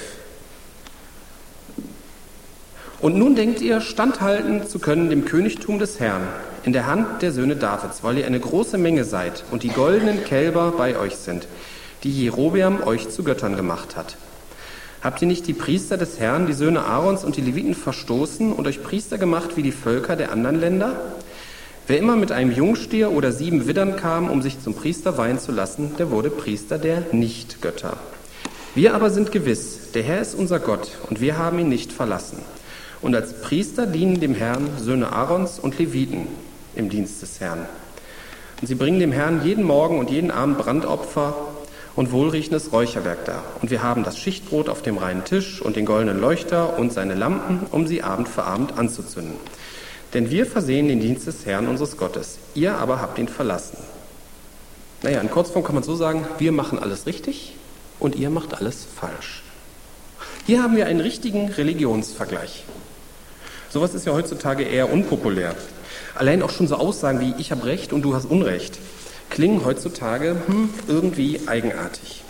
Und 3.00 3.16
nun 3.16 3.36
denkt 3.36 3.62
ihr, 3.62 3.82
standhalten 3.82 4.68
zu 4.68 4.80
können 4.80 5.10
dem 5.10 5.26
Königtum 5.26 5.80
des 5.80 6.00
Herrn, 6.00 6.28
in 6.64 6.74
der 6.74 6.86
Hand 6.86 7.22
der 7.22 7.32
Söhne 7.32 7.56
Davids, 7.56 8.04
weil 8.04 8.18
ihr 8.18 8.28
eine 8.28 8.40
große 8.40 8.78
Menge 8.78 9.06
seid 9.06 9.44
und 9.52 9.64
die 9.64 9.70
goldenen 9.70 10.24
Kälber 10.24 10.72
bei 10.72 10.98
euch 10.98 11.16
sind, 11.16 11.48
die 12.04 12.12
Jerobeam 12.12 12.84
euch 12.84 13.10
zu 13.10 13.24
Göttern 13.24 13.56
gemacht 13.56 13.96
hat. 13.96 14.18
Habt 15.02 15.20
ihr 15.24 15.28
nicht 15.28 15.48
die 15.48 15.54
Priester 15.54 15.98
des 15.98 16.20
Herrn, 16.20 16.46
die 16.46 16.54
Söhne 16.54 16.86
Aarons 16.86 17.24
und 17.24 17.36
die 17.36 17.42
Leviten 17.42 17.74
verstoßen 17.74 18.54
und 18.54 18.68
euch 18.68 18.84
Priester 18.84 19.18
gemacht 19.18 19.58
wie 19.58 19.64
die 19.64 19.72
Völker 19.72 20.16
der 20.16 20.32
anderen 20.32 20.60
Länder? 20.60 20.96
Wer 21.88 21.98
immer 21.98 22.16
mit 22.16 22.32
einem 22.32 22.52
Jungstier 22.52 23.12
oder 23.12 23.32
sieben 23.32 23.66
Widdern 23.66 23.96
kam, 23.96 24.30
um 24.30 24.44
sich 24.44 24.62
zum 24.62 24.76
Priester 24.76 25.18
weihen 25.18 25.40
zu 25.40 25.52
lassen, 25.52 25.96
der 25.98 26.12
wurde 26.12 26.30
Priester 26.30 26.78
der 26.78 27.02
Nichtgötter. 27.14 27.98
Wir 28.76 28.94
aber 28.94 29.10
sind 29.10 29.32
gewiss, 29.32 29.92
der 29.96 30.04
Herr 30.04 30.22
ist 30.22 30.36
unser 30.36 30.60
Gott 30.60 30.92
und 31.10 31.20
wir 31.20 31.36
haben 31.36 31.58
ihn 31.58 31.70
nicht 31.70 31.92
verlassen. 31.92 32.38
Und 33.02 33.16
als 33.16 33.42
Priester 33.42 33.88
dienen 33.88 34.20
dem 34.20 34.36
Herrn 34.36 34.70
Söhne 34.80 35.12
Aarons 35.12 35.58
und 35.58 35.80
Leviten 35.80 36.28
im 36.76 36.90
Dienst 36.90 37.24
des 37.24 37.40
Herrn. 37.40 37.66
Und 38.62 38.68
sie 38.68 38.76
bringen 38.76 39.00
dem 39.00 39.12
Herrn 39.12 39.44
jeden 39.44 39.64
Morgen 39.64 39.98
und 39.98 40.12
jeden 40.12 40.30
Abend 40.30 40.60
Brandopfer 40.60 41.34
und 41.96 42.12
wohlriechendes 42.12 42.72
Räucherwerk 42.72 43.26
dar. 43.26 43.44
Und 43.62 43.72
wir 43.72 43.84
haben 43.84 44.04
das 44.04 44.18
Schichtbrot 44.18 44.70
auf 44.70 44.82
dem 44.82 44.98
reinen 44.98 45.26
Tisch 45.26 45.62
und 45.62 45.76
den 45.76 45.86
goldenen 45.86 46.20
Leuchter 46.20 46.78
und 46.78 46.94
seine 46.94 47.16
Lampen, 47.16 47.68
um 47.72 47.88
sie 47.88 48.04
Abend 48.04 48.30
für 48.30 48.44
Abend 48.44 48.78
anzuzünden. 48.78 49.36
Denn 50.14 50.30
wir 50.30 50.46
versehen 50.46 50.88
den 50.88 51.00
Dienst 51.00 51.28
des 51.28 51.46
Herrn 51.46 51.68
unseres 51.68 51.98
Gottes, 51.98 52.38
ihr 52.54 52.76
aber 52.76 53.02
habt 53.02 53.18
ihn 53.18 53.28
verlassen. 53.28 53.78
Naja, 55.04 55.20
in 55.20 55.32
Kurzform 55.32 55.64
kann 55.64 55.76
man 55.76 55.84
so 55.84 55.96
sagen, 55.96 56.28
wir 56.38 56.52
machen 56.52 56.80
alles 56.80 57.06
richtig 57.06 57.56
und 58.00 58.16
ihr 58.16 58.30
macht 58.30 58.54
alles 58.54 58.86
falsch. 58.86 59.42
Hier 60.46 60.62
haben 60.64 60.76
wir 60.76 60.86
einen 60.86 61.00
richtigen 61.00 61.50
Religionsvergleich. 61.50 62.66
Sowas 63.70 63.94
ist 63.94 64.06
ja 64.06 64.14
heutzutage 64.14 64.64
eher 64.64 64.92
unpopulär. 64.92 65.56
Allein 66.16 66.44
auch 66.44 66.50
schon 66.50 66.68
so 66.68 66.76
Aussagen 66.76 67.20
wie 67.22 67.34
ich 67.38 67.52
habe 67.52 67.66
Recht 67.66 67.94
und 67.94 68.02
du 68.02 68.14
hast 68.14 68.26
Unrecht 68.26 68.78
klingen 69.32 69.66
heutzutage 69.66 70.36
hm, 70.46 70.70
irgendwie 70.88 71.42
eigenartig. 71.48 72.24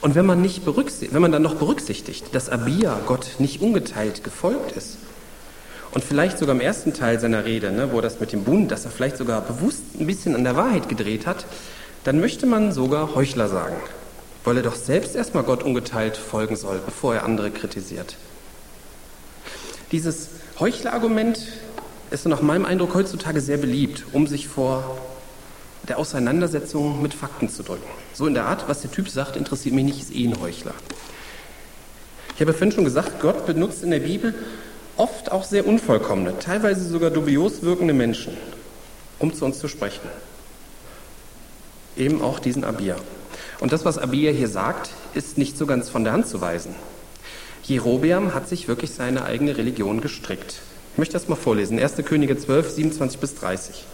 Und 0.00 0.14
wenn 0.14 0.26
man, 0.26 0.42
nicht 0.42 0.62
wenn 0.66 1.22
man 1.22 1.32
dann 1.32 1.42
noch 1.42 1.56
berücksichtigt, 1.56 2.34
dass 2.34 2.48
Abia 2.48 2.98
Gott 3.06 3.36
nicht 3.38 3.60
ungeteilt 3.60 4.24
gefolgt 4.24 4.72
ist 4.72 4.98
und 5.92 6.04
vielleicht 6.04 6.38
sogar 6.38 6.54
im 6.54 6.60
ersten 6.60 6.94
Teil 6.94 7.18
seiner 7.18 7.44
Rede, 7.44 7.72
ne, 7.72 7.92
wo 7.92 8.00
das 8.00 8.20
mit 8.20 8.32
dem 8.32 8.44
Bund, 8.44 8.70
dass 8.70 8.84
er 8.84 8.90
vielleicht 8.90 9.16
sogar 9.16 9.40
bewusst 9.40 9.82
ein 9.98 10.06
bisschen 10.06 10.34
an 10.34 10.44
der 10.44 10.56
Wahrheit 10.56 10.88
gedreht 10.88 11.26
hat, 11.26 11.46
dann 12.04 12.20
möchte 12.20 12.46
man 12.46 12.72
sogar 12.72 13.14
Heuchler 13.14 13.48
sagen, 13.48 13.76
weil 14.44 14.56
er 14.56 14.62
doch 14.62 14.76
selbst 14.76 15.16
erstmal 15.16 15.42
Gott 15.42 15.64
ungeteilt 15.64 16.16
folgen 16.16 16.56
soll, 16.56 16.80
bevor 16.84 17.14
er 17.14 17.24
andere 17.24 17.50
kritisiert. 17.50 18.16
Dieses 19.90 20.28
Heuchlerargument 20.60 21.40
ist 22.10 22.26
nach 22.26 22.40
meinem 22.40 22.64
Eindruck 22.64 22.94
heutzutage 22.94 23.40
sehr 23.40 23.56
beliebt, 23.56 24.04
um 24.12 24.26
sich 24.26 24.46
vor 24.46 24.98
der 25.88 25.98
Auseinandersetzung 25.98 27.00
mit 27.02 27.14
Fakten 27.14 27.48
zu 27.48 27.62
drücken. 27.62 27.88
So 28.12 28.26
in 28.26 28.34
der 28.34 28.46
Art, 28.46 28.68
was 28.68 28.82
der 28.82 28.90
Typ 28.90 29.08
sagt, 29.08 29.36
interessiert 29.36 29.74
mich 29.74 29.84
nicht, 29.84 30.00
ist 30.00 30.14
eh 30.14 30.26
ein 30.26 30.40
Heuchler. 30.40 30.74
Ich 32.34 32.40
habe 32.40 32.52
vorhin 32.52 32.72
schon 32.72 32.84
gesagt, 32.84 33.20
Gott 33.20 33.46
benutzt 33.46 33.82
in 33.82 33.90
der 33.90 34.00
Bibel 34.00 34.34
oft 34.96 35.32
auch 35.32 35.44
sehr 35.44 35.66
unvollkommene, 35.66 36.38
teilweise 36.38 36.86
sogar 36.88 37.10
dubios 37.10 37.62
wirkende 37.62 37.94
Menschen, 37.94 38.36
um 39.18 39.32
zu 39.32 39.44
uns 39.44 39.58
zu 39.58 39.68
sprechen. 39.68 40.08
Eben 41.96 42.22
auch 42.22 42.38
diesen 42.38 42.64
Abia. 42.64 42.96
Und 43.60 43.72
das, 43.72 43.84
was 43.84 43.98
Abia 43.98 44.30
hier 44.30 44.48
sagt, 44.48 44.90
ist 45.14 45.38
nicht 45.38 45.58
so 45.58 45.66
ganz 45.66 45.88
von 45.88 46.04
der 46.04 46.12
Hand 46.12 46.28
zu 46.28 46.40
weisen. 46.40 46.74
Jerobeam 47.64 48.34
hat 48.34 48.48
sich 48.48 48.68
wirklich 48.68 48.92
seine 48.92 49.24
eigene 49.24 49.56
Religion 49.56 50.00
gestrickt. 50.00 50.60
Ich 50.92 50.98
möchte 50.98 51.14
das 51.14 51.28
mal 51.28 51.36
vorlesen. 51.36 51.78
1. 51.78 51.96
Könige 52.04 52.36
12, 52.36 52.70
27 52.70 53.20
bis 53.20 53.34
30. 53.34 53.84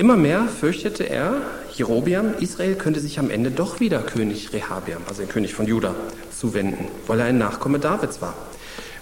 Immer 0.00 0.16
mehr 0.16 0.48
fürchtete 0.48 1.04
er, 1.04 1.42
Jerobeam, 1.74 2.32
Israel 2.40 2.74
könnte 2.74 3.00
sich 3.00 3.18
am 3.18 3.28
Ende 3.28 3.50
doch 3.50 3.80
wieder 3.80 4.00
König 4.00 4.50
Rehabeam, 4.54 5.02
also 5.06 5.20
der 5.20 5.30
König 5.30 5.52
von 5.52 5.66
Juda, 5.66 5.94
zuwenden, 6.34 6.86
weil 7.06 7.20
er 7.20 7.26
ein 7.26 7.36
Nachkomme 7.36 7.78
Davids 7.78 8.22
war. 8.22 8.34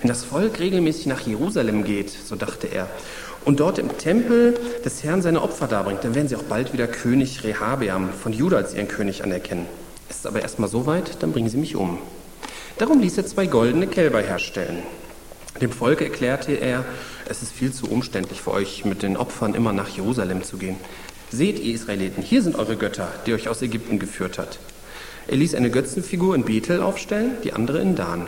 Wenn 0.00 0.09
das 0.09 0.25
Volk 0.25 0.59
regelmäßig 0.59 1.07
nach 1.07 1.21
Jerusalem 1.21 1.85
geht, 1.85 2.11
so 2.11 2.35
dachte 2.35 2.67
er, 2.67 2.88
und 3.45 3.61
dort 3.61 3.78
im 3.78 3.97
Tempel 3.97 4.59
des 4.85 5.05
Herrn 5.05 5.23
seine 5.23 5.40
Opfer 5.40 5.69
darbringt, 5.69 6.02
dann 6.02 6.17
werden 6.17 6.26
sie 6.26 6.35
auch 6.35 6.43
bald 6.43 6.73
wieder 6.73 6.88
König 6.88 7.45
Rehabeam 7.45 8.09
von 8.09 8.33
Juda 8.33 8.57
als 8.57 8.75
ihren 8.75 8.88
König 8.88 9.23
anerkennen. 9.23 9.67
Ist 10.11 10.19
es 10.19 10.26
aber 10.26 10.43
erstmal 10.43 10.69
so 10.69 10.87
weit, 10.87 11.23
dann 11.23 11.31
bringen 11.31 11.49
sie 11.49 11.59
mich 11.59 11.76
um. 11.76 11.99
Darum 12.78 13.00
ließ 13.00 13.19
er 13.19 13.26
zwei 13.26 13.47
goldene 13.47 13.87
Kälber 13.87 14.21
herstellen. 14.21 14.83
Dem 15.61 15.73
Volk 15.73 16.00
erklärte 16.00 16.52
er, 16.52 16.85
es 17.28 17.43
ist 17.43 17.52
viel 17.52 17.73
zu 17.73 17.90
umständlich 17.90 18.43
für 18.43 18.52
euch, 18.52 18.85
mit 18.85 19.02
den 19.02 19.17
Opfern 19.17 19.55
immer 19.55 19.73
nach 19.73 19.88
Jerusalem 19.88 20.45
zu 20.45 20.57
gehen. 20.57 20.76
Seht, 21.31 21.59
ihr 21.59 21.75
Israeliten, 21.75 22.23
hier 22.23 22.43
sind 22.43 22.57
eure 22.57 22.76
Götter, 22.76 23.12
die 23.26 23.35
euch 23.35 23.49
aus 23.49 23.61
Ägypten 23.61 23.99
geführt 23.99 24.38
hat. 24.38 24.59
Er 25.26 25.37
ließ 25.37 25.55
eine 25.55 25.71
Götzenfigur 25.71 26.35
in 26.35 26.45
Bethel 26.45 26.81
aufstellen, 26.81 27.33
die 27.45 27.52
andere 27.52 27.81
in 27.81 27.97
Dan. 27.97 28.26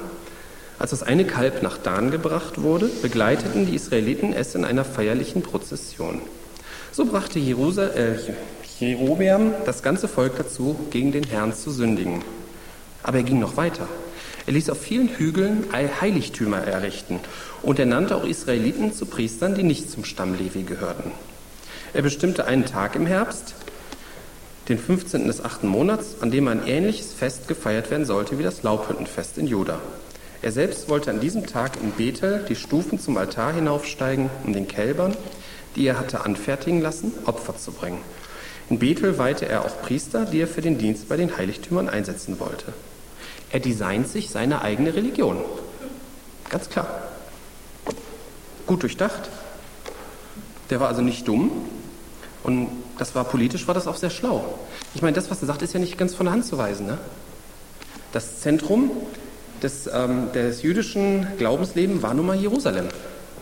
Als 0.79 0.91
das 0.91 1.03
eine 1.03 1.25
Kalb 1.25 1.63
nach 1.63 1.79
Dan 1.79 2.11
gebracht 2.11 2.61
wurde, 2.61 2.91
begleiteten 3.03 3.67
die 3.67 3.75
Israeliten 3.75 4.33
es 4.33 4.55
in 4.55 4.65
einer 4.65 4.85
feierlichen 4.85 5.43
Prozession. 5.43 6.21
So 6.91 7.05
brachte 7.05 7.39
Jerusal 7.39 7.91
äh, 7.97 8.85
Jerobeam 8.85 9.53
das 9.67 9.83
ganze 9.83 10.09
Volk 10.09 10.37
dazu, 10.37 10.77
gegen 10.91 11.13
den 11.13 11.25
Herrn 11.25 11.55
zu 11.55 11.71
sündigen. 11.71 12.23
Aber 13.03 13.19
er 13.19 13.23
ging 13.23 13.39
noch 13.39 13.57
weiter. 13.57 13.89
Er 14.51 14.55
ließ 14.55 14.71
auf 14.71 14.81
vielen 14.81 15.07
Hügeln 15.07 15.67
Heiligtümer 15.73 16.59
errichten 16.59 17.21
und 17.63 17.79
er 17.79 17.87
nannte 17.87 18.17
auch 18.17 18.25
Israeliten 18.25 18.93
zu 18.93 19.07
Priestern, 19.07 19.55
die 19.55 19.63
nicht 19.63 19.89
zum 19.89 20.05
Stamm 20.05 20.35
Levi 20.35 20.65
gehörten. 20.65 21.13
Er 21.95 22.03
bestimmte 22.03 22.47
einen 22.47 22.67
Tag 22.67 22.97
im 22.97 23.07
Herbst, 23.07 23.55
den 24.69 24.77
15. 24.77 25.29
des 25.29 25.45
achten 25.45 25.69
Monats, 25.69 26.17
an 26.21 26.33
dem 26.33 26.49
ein 26.49 26.67
ähnliches 26.67 27.13
Fest 27.13 27.47
gefeiert 27.47 27.93
werden 27.93 28.05
sollte 28.05 28.41
wie 28.41 28.43
das 28.43 28.65
Laubhüttenfest 28.65 29.39
in 29.39 29.47
Juda. 29.47 29.79
Er 30.43 30.51
selbst 30.51 30.89
wollte 30.89 31.11
an 31.11 31.21
diesem 31.21 31.47
Tag 31.47 31.81
in 31.81 31.93
Bethel 31.93 32.45
die 32.49 32.57
Stufen 32.57 32.99
zum 32.99 33.19
Altar 33.19 33.53
hinaufsteigen, 33.53 34.31
um 34.45 34.53
den 34.53 34.67
Kälbern, 34.67 35.17
die 35.77 35.87
er 35.87 35.97
hatte 35.97 36.25
anfertigen 36.25 36.81
lassen, 36.81 37.13
Opfer 37.25 37.57
zu 37.57 37.71
bringen. 37.71 38.01
In 38.69 38.81
Bethel 38.81 39.17
weihte 39.17 39.49
er 39.49 39.65
auch 39.65 39.81
Priester, 39.81 40.25
die 40.25 40.41
er 40.41 40.49
für 40.49 40.61
den 40.61 40.77
Dienst 40.77 41.09
bei 41.09 41.17
den 41.17 41.37
Heiligtümern 41.37 41.89
einsetzen 41.89 42.41
wollte. 42.41 42.73
Er 43.53 43.61
designt 43.61 44.09
sich 44.09 44.31
seine 44.31 44.63
eigene 44.63 44.95
Religion. 44.95 45.39
Ganz 46.49 46.69
klar. 46.69 46.87
Gut 48.67 48.83
durchdacht. 48.83 49.29
Der 50.71 50.81
war 50.81 50.89
also 50.89 51.03
nicht 51.03 51.27
dumm. 51.27 51.51
Und 52.43 52.69
das 52.99 53.15
war 53.15 53.25
politisch, 53.25 53.67
war 53.67 53.75
das 53.75 53.87
auch 53.87 53.97
sehr 53.97 54.11
schlau. 54.11 54.59
Ich 54.95 55.03
meine, 55.03 55.15
das, 55.15 55.31
was 55.31 55.43
er 55.43 55.47
sagt, 55.47 55.63
ist 55.63 55.75
ja 55.75 55.81
nicht 55.81 55.99
ganz 55.99 56.15
von 56.15 56.27
der 56.27 56.33
Hand 56.33 56.47
zu 56.47 56.59
weisen. 56.59 56.87
Ne? 56.87 56.99
Das 58.13 58.41
Zentrum 58.41 58.91
des, 59.63 59.89
ähm, 59.93 60.33
des 60.33 60.63
jüdischen 60.63 61.27
Glaubenslebens 61.39 62.03
war 62.03 62.15
nun 62.15 62.27
mal 62.27 62.37
Jerusalem. 62.37 62.89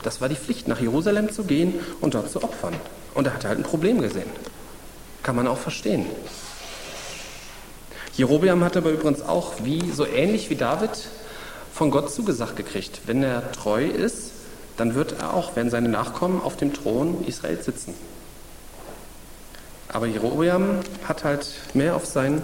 Das 0.03 0.21
war 0.21 0.29
die 0.29 0.37
Pflicht, 0.37 0.69
nach 0.69 0.81
Jerusalem 0.81 1.31
zu 1.33 1.45
gehen 1.45 1.75
und 2.01 2.15
dort 2.15 2.31
zu 2.31 2.43
opfern. 2.43 2.75
Und 3.15 3.27
er 3.27 3.35
hatte 3.35 3.49
halt 3.49 3.59
ein 3.59 3.65
Problem 3.65 4.01
gesehen. 4.01 4.31
Kann 5.23 5.37
man 5.37 5.47
auch 5.47 5.59
verstehen. 5.59 6.07
Jerobeam 8.19 8.65
hat 8.65 8.77
aber 8.77 8.91
übrigens 8.91 9.23
auch, 9.23 9.53
wie 9.63 9.93
so 9.93 10.05
ähnlich 10.05 10.51
wie 10.51 10.57
David, 10.57 10.91
von 11.73 11.93
Gott 11.93 12.13
zugesagt 12.13 12.57
gekriegt. 12.57 13.03
Wenn 13.07 13.23
er 13.23 13.53
treu 13.53 13.85
ist, 13.85 14.33
dann 14.77 14.97
wird 14.97 15.21
er 15.21 15.35
auch, 15.35 15.55
wenn 15.55 15.71
seine 15.71 15.89
Nachkommen 15.89 16.43
auf 16.43 16.57
dem 16.57 16.75
Thron 16.75 17.25
Israels 17.29 17.65
sitzen. 17.65 17.95
Aber 19.87 20.07
Jerobeam 20.07 20.81
hat 21.05 21.23
halt 21.23 21.47
mehr 21.75 21.95
auf 21.95 22.07
seinen 22.07 22.43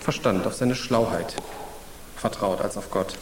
Verstand, 0.00 0.46
auf 0.46 0.54
seine 0.54 0.74
Schlauheit 0.74 1.34
vertraut 2.14 2.60
als 2.60 2.76
auf 2.76 2.90
Gott. 2.90 3.16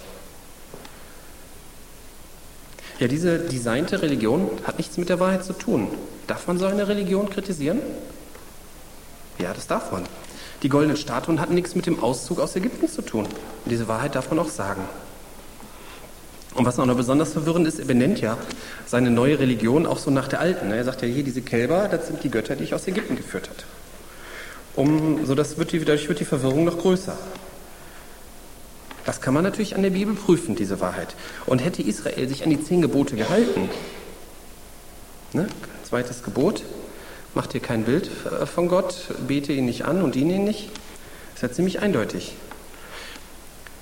Ja, 2.99 3.07
diese 3.07 3.39
designte 3.39 4.03
Religion 4.03 4.51
hat 4.65 4.79
nichts 4.79 4.99
mit 4.99 5.11
der 5.11 5.21
Wahrheit 5.21 5.45
zu 5.45 5.53
tun. 5.53 5.87
Darf 6.27 6.49
man 6.49 6.59
so 6.59 6.67
eine 6.67 6.89
Religion 6.89 7.31
kritisieren? 7.31 7.81
Ja, 9.39 9.53
das 9.53 9.69
darf 9.69 9.93
man. 9.93 10.05
Die 10.65 10.71
goldenen 10.71 10.97
Statuen 10.97 11.43
hatten 11.43 11.55
nichts 11.55 11.75
mit 11.75 11.85
dem 11.85 12.03
Auszug 12.03 12.41
aus 12.41 12.57
Ägypten 12.57 12.89
zu 12.89 13.03
tun. 13.03 13.27
Und 13.27 13.71
diese 13.71 13.87
Wahrheit 13.87 14.15
darf 14.15 14.31
man 14.31 14.39
auch 14.39 14.49
sagen. 14.49 14.81
Und 16.55 16.65
was 16.65 16.79
auch 16.79 16.87
noch 16.87 16.97
besonders 16.97 17.35
verwirrend 17.35 17.69
ist, 17.69 17.79
er 17.79 17.85
benennt 17.85 18.23
ja 18.23 18.39
seine 18.87 19.11
neue 19.11 19.39
Religion 19.39 19.85
auch 19.85 19.99
so 19.99 20.11
nach 20.11 20.27
der 20.27 20.41
alten. 20.41 20.71
Er 20.71 20.85
sagt 20.85 21.03
ja 21.03 21.09
hier, 21.09 21.23
diese 21.23 21.43
Kälber, 21.43 21.89
das 21.89 22.07
sind 22.07 22.25
die 22.25 22.31
Götter, 22.31 22.57
die 22.57 22.65
ich 22.65 22.73
aus 22.73 22.89
Ägypten 22.89 23.15
geführt 23.15 23.51
habe. 23.51 23.63
Um, 24.75 25.27
so 25.27 25.35
das 25.35 25.59
wird 25.59 25.73
die, 25.73 25.81
dadurch 25.81 26.09
wird 26.09 26.21
die 26.21 26.25
Verwirrung 26.25 26.65
noch 26.65 26.79
größer. 26.79 27.17
Das 29.05 29.21
kann 29.21 29.35
man 29.35 29.45
natürlich 29.45 29.77
an 29.77 29.83
der 29.83 29.91
Bibel 29.91 30.15
prüfen, 30.15 30.57
diese 30.57 30.81
Wahrheit. 30.81 31.15
Und 31.45 31.59
hätte 31.59 31.83
Israel 31.83 32.27
sich 32.27 32.43
an 32.43 32.49
die 32.49 32.65
zehn 32.65 32.81
Gebote 32.81 33.17
gehalten, 33.17 33.69
ne? 35.35 35.47
zweites 35.87 36.23
Gebot, 36.23 36.63
mach 37.35 37.47
dir 37.47 37.61
kein 37.61 37.85
Bild 37.85 38.11
äh, 38.27 38.47
von 38.47 38.69
Gott, 38.69 39.09
bete 39.27 39.53
ihn 39.53 39.67
nicht 39.67 39.85
an 39.85 40.03
und 40.03 40.15
diene 40.15 40.35
ihn 40.35 40.45
nicht, 40.45 40.71
ist 41.35 41.43
ja 41.43 41.51
ziemlich 41.51 41.81
eindeutig. 41.81 42.35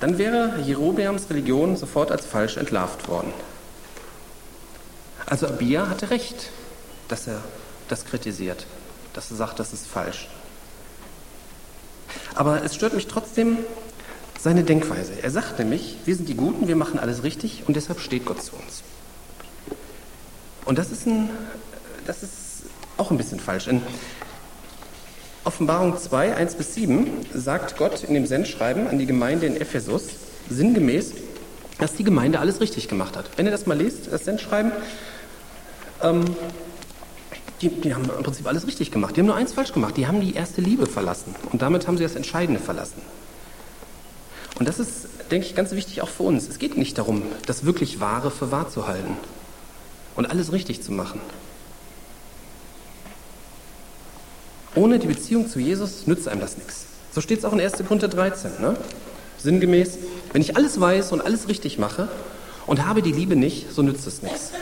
Dann 0.00 0.18
wäre 0.18 0.60
Jerobeams 0.64 1.30
Religion 1.30 1.76
sofort 1.76 2.10
als 2.10 2.26
falsch 2.26 2.56
entlarvt 2.56 3.08
worden. 3.08 3.32
Also 5.26 5.46
Abia 5.46 5.88
hatte 5.88 6.10
recht, 6.10 6.50
dass 7.08 7.28
er 7.28 7.40
das 7.88 8.04
kritisiert, 8.04 8.66
dass 9.12 9.30
er 9.30 9.36
sagt, 9.36 9.60
das 9.60 9.72
ist 9.72 9.86
falsch. 9.86 10.28
Aber 12.34 12.64
es 12.64 12.74
stört 12.74 12.94
mich 12.94 13.06
trotzdem, 13.06 13.58
seine 14.42 14.64
Denkweise. 14.64 15.12
Er 15.22 15.30
sagt 15.30 15.60
nämlich, 15.60 15.98
wir 16.04 16.16
sind 16.16 16.28
die 16.28 16.34
Guten, 16.34 16.66
wir 16.66 16.74
machen 16.74 16.98
alles 16.98 17.22
richtig 17.22 17.62
und 17.68 17.76
deshalb 17.76 18.00
steht 18.00 18.24
Gott 18.24 18.42
zu 18.42 18.56
uns. 18.56 18.82
Und 20.64 20.78
das 20.78 20.90
ist, 20.90 21.06
ein, 21.06 21.30
das 22.06 22.24
ist 22.24 22.41
auch 23.02 23.10
ein 23.10 23.16
bisschen 23.16 23.40
falsch. 23.40 23.66
In 23.66 23.82
Offenbarung 25.42 25.98
2, 25.98 26.36
1 26.36 26.54
bis 26.54 26.74
7 26.74 27.08
sagt 27.34 27.76
Gott 27.76 28.04
in 28.04 28.14
dem 28.14 28.26
Sendschreiben 28.26 28.86
an 28.86 28.98
die 28.98 29.06
Gemeinde 29.06 29.46
in 29.46 29.60
Ephesus 29.60 30.04
sinngemäß, 30.48 31.12
dass 31.78 31.94
die 31.94 32.04
Gemeinde 32.04 32.38
alles 32.38 32.60
richtig 32.60 32.86
gemacht 32.86 33.16
hat. 33.16 33.28
Wenn 33.36 33.46
ihr 33.46 33.50
das 33.50 33.66
mal 33.66 33.76
lest, 33.76 34.12
das 34.12 34.24
Sendschreiben, 34.24 34.70
ähm, 36.00 36.24
die, 37.60 37.70
die, 37.70 37.92
haben 37.92 38.04
im 38.04 38.22
Prinzip 38.22 38.46
alles 38.46 38.68
richtig 38.68 38.92
gemacht. 38.92 39.16
Die 39.16 39.20
haben 39.20 39.26
nur 39.26 39.34
eins 39.34 39.52
falsch 39.52 39.72
gemacht. 39.72 39.96
Die 39.96 40.06
haben 40.06 40.20
die 40.20 40.34
erste 40.34 40.60
Liebe 40.60 40.86
verlassen. 40.86 41.34
Und 41.50 41.60
damit 41.60 41.88
haben 41.88 41.96
sie 41.96 42.04
das 42.04 42.14
Entscheidende 42.14 42.60
verlassen. 42.60 43.02
Und 44.60 44.68
das 44.68 44.78
ist, 44.78 45.08
denke 45.32 45.46
ich, 45.46 45.56
ganz 45.56 45.72
wichtig 45.72 46.02
auch 46.02 46.08
für 46.08 46.22
uns. 46.22 46.48
Es 46.48 46.60
geht 46.60 46.76
nicht 46.76 46.98
darum, 46.98 47.22
das 47.46 47.64
wirklich 47.64 47.98
Wahre 47.98 48.30
für 48.30 48.52
wahr 48.52 48.68
zu 48.68 48.86
halten 48.86 49.16
und 50.14 50.26
alles 50.30 50.52
richtig 50.52 50.82
zu 50.84 50.92
machen. 50.92 51.20
Ohne 54.74 54.98
die 54.98 55.06
Beziehung 55.06 55.48
zu 55.48 55.58
Jesus 55.58 56.06
nützt 56.06 56.28
einem 56.28 56.40
das 56.40 56.56
nichts. 56.56 56.86
So 57.12 57.20
steht 57.20 57.40
es 57.40 57.44
auch 57.44 57.52
in 57.52 57.60
1. 57.60 57.74
Korinther 57.86 58.08
13. 58.08 58.60
Ne? 58.60 58.76
Sinngemäß, 59.38 59.98
wenn 60.32 60.40
ich 60.40 60.56
alles 60.56 60.80
weiß 60.80 61.12
und 61.12 61.20
alles 61.20 61.48
richtig 61.48 61.78
mache 61.78 62.08
und 62.66 62.86
habe 62.86 63.02
die 63.02 63.12
Liebe 63.12 63.36
nicht, 63.36 63.72
so 63.72 63.82
nützt 63.82 64.06
es 64.06 64.22
nichts. 64.22 64.52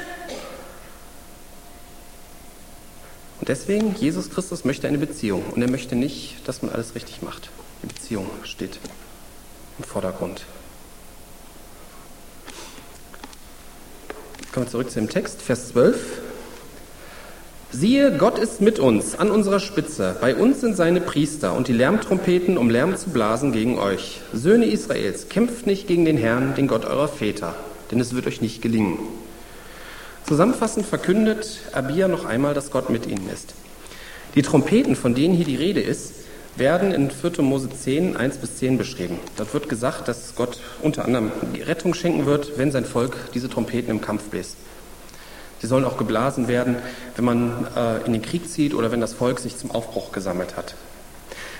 Und 3.41 3.49
deswegen, 3.49 3.95
Jesus 3.95 4.31
Christus 4.31 4.65
möchte 4.65 4.89
eine 4.89 4.99
Beziehung 4.99 5.45
und 5.55 5.63
er 5.63 5.71
möchte 5.71 5.95
nicht, 5.95 6.37
dass 6.47 6.63
man 6.63 6.73
alles 6.73 6.95
richtig 6.95 7.23
macht. 7.23 7.51
Die 7.83 7.87
Beziehung 7.87 8.27
steht 8.43 8.79
im 9.79 9.85
Vordergrund. 9.85 10.45
Kommen 14.53 14.67
wir 14.67 14.71
zurück 14.71 14.91
zu 14.91 14.99
dem 14.99 15.09
Text, 15.09 15.41
Vers 15.41 15.69
12. 15.69 16.20
Siehe, 17.73 18.17
Gott 18.17 18.37
ist 18.41 18.61
mit 18.61 18.81
uns 18.81 19.17
an 19.17 19.31
unserer 19.31 19.61
Spitze. 19.61 20.17
Bei 20.21 20.35
uns 20.35 20.61
sind 20.61 20.77
seine 20.77 21.01
Priester 21.01 21.55
und 21.55 21.69
die 21.69 21.73
Lärmtrompeten, 21.73 22.59
um 22.59 22.69
Lärm 22.69 22.97
zu 22.97 23.11
blasen 23.11 23.53
gegen 23.53 23.79
euch. 23.79 24.21
Söhne 24.33 24.67
Israels, 24.67 25.29
kämpft 25.29 25.69
nicht 25.69 25.87
gegen 25.87 26.05
den 26.05 26.17
Herrn, 26.17 26.57
den 26.57 26.67
Gott 26.67 26.85
eurer 26.85 27.07
Väter, 27.07 27.55
denn 27.93 28.01
es 28.01 28.13
wird 28.13 28.27
euch 28.27 28.41
nicht 28.41 28.61
gelingen. 28.61 28.99
Zusammenfassend 30.27 30.85
verkündet 30.85 31.61
Abia 31.71 32.09
noch 32.09 32.25
einmal, 32.25 32.55
dass 32.55 32.73
Gott 32.73 32.91
mit 32.91 33.07
ihnen 33.07 33.31
ist. 33.33 33.55
Die 34.35 34.43
Trompeten, 34.43 34.97
von 34.97 35.15
denen 35.15 35.35
hier 35.35 35.47
die 35.47 35.55
Rede 35.55 35.81
ist, 35.81 36.15
werden 36.57 36.91
in 36.91 37.09
4. 37.09 37.41
Mose 37.43 37.69
10, 37.71 38.17
1 38.17 38.39
bis 38.39 38.57
10 38.57 38.79
beschrieben. 38.79 39.21
Dort 39.37 39.55
wird 39.55 39.69
gesagt, 39.69 40.09
dass 40.09 40.35
Gott 40.35 40.59
unter 40.83 41.05
anderem 41.05 41.31
Rettung 41.65 41.95
schenken 41.95 42.27
wird, 42.27 42.59
wenn 42.59 42.73
sein 42.73 42.85
Volk 42.85 43.17
diese 43.33 43.49
Trompeten 43.49 43.93
im 43.93 44.01
Kampf 44.01 44.25
bläst. 44.25 44.57
Sie 45.61 45.67
sollen 45.67 45.85
auch 45.85 45.99
geblasen 45.99 46.49
werden, 46.49 46.77
wenn 47.17 47.25
man 47.25 47.67
äh, 47.77 48.05
in 48.07 48.13
den 48.13 48.23
Krieg 48.23 48.51
zieht 48.51 48.75
oder 48.75 48.91
wenn 48.91 49.01
das 49.01 49.13
Volk 49.13 49.41
sich 49.41 49.59
zum 49.59 49.71
Aufbruch 49.71 50.11
gesammelt 50.13 50.57
hat. 50.57 50.75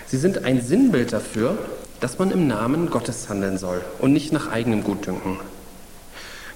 Sie 0.07 0.17
sind 0.17 0.45
ein 0.45 0.63
Sinnbild 0.63 1.13
dafür, 1.13 1.59
dass 2.01 2.19
man 2.19 2.31
im 2.31 2.47
Namen 2.47 2.91
Gottes 2.91 3.29
handeln 3.29 3.59
soll 3.59 3.83
und 3.99 4.13
nicht 4.13 4.33
nach 4.33 4.51
eigenem 4.51 4.83
Gutdünken. 4.83 5.39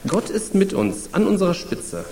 Gott 0.06 0.30
ist 0.30 0.54
mit 0.54 0.72
uns 0.72 1.10
an 1.12 1.26
unserer 1.26 1.54
Spitze. 1.54 2.04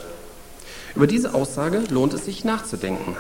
Über 0.95 1.07
diese 1.07 1.35
Aussage 1.35 1.83
lohnt 1.89 2.13
es 2.13 2.27
sich 2.27 2.45
nachzudenken. 2.45 3.17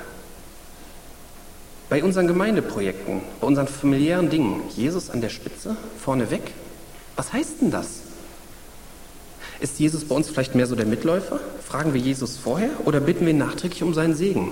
Bei 1.88 2.04
unseren 2.04 2.26
Gemeindeprojekten, 2.26 3.22
bei 3.40 3.46
unseren 3.46 3.68
familiären 3.68 4.30
Dingen, 4.30 4.62
Jesus 4.74 5.10
an 5.10 5.20
der 5.20 5.28
Spitze, 5.30 5.76
vorneweg? 6.02 6.52
Was 7.16 7.32
heißt 7.32 7.60
denn 7.62 7.70
das? 7.70 8.01
Ist 9.62 9.78
Jesus 9.78 10.04
bei 10.04 10.14
uns 10.14 10.28
vielleicht 10.28 10.54
mehr 10.54 10.66
so 10.66 10.74
der 10.74 10.84
Mitläufer? 10.84 11.40
Fragen 11.66 11.94
wir 11.94 12.00
Jesus 12.00 12.36
vorher 12.36 12.68
oder 12.84 13.00
bitten 13.00 13.24
wir 13.24 13.30
ihn 13.30 13.38
nachträglich 13.38 13.82
um 13.82 13.94
seinen 13.94 14.14
Segen? 14.14 14.50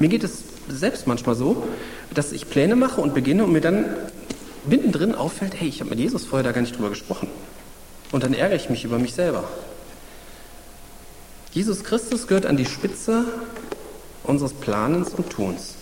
Mir 0.00 0.08
geht 0.08 0.24
es 0.24 0.42
selbst 0.68 1.06
manchmal 1.06 1.36
so, 1.36 1.68
dass 2.12 2.32
ich 2.32 2.50
Pläne 2.50 2.74
mache 2.74 3.00
und 3.00 3.14
beginne 3.14 3.44
und 3.44 3.52
mir 3.52 3.60
dann 3.60 3.84
mittendrin 4.66 5.14
auffällt, 5.14 5.52
hey, 5.54 5.68
ich 5.68 5.80
habe 5.80 5.90
mit 5.90 6.00
Jesus 6.00 6.24
vorher 6.24 6.42
da 6.42 6.52
gar 6.52 6.62
nicht 6.62 6.76
drüber 6.76 6.88
gesprochen. 6.88 7.28
Und 8.10 8.24
dann 8.24 8.34
ärgere 8.34 8.56
ich 8.56 8.70
mich 8.70 8.84
über 8.84 8.98
mich 8.98 9.14
selber. 9.14 9.44
Jesus 11.52 11.84
Christus 11.84 12.26
gehört 12.26 12.46
an 12.46 12.56
die 12.56 12.66
Spitze 12.66 13.24
unseres 14.24 14.52
Planens 14.54 15.10
und 15.14 15.30
Tuns 15.30 15.74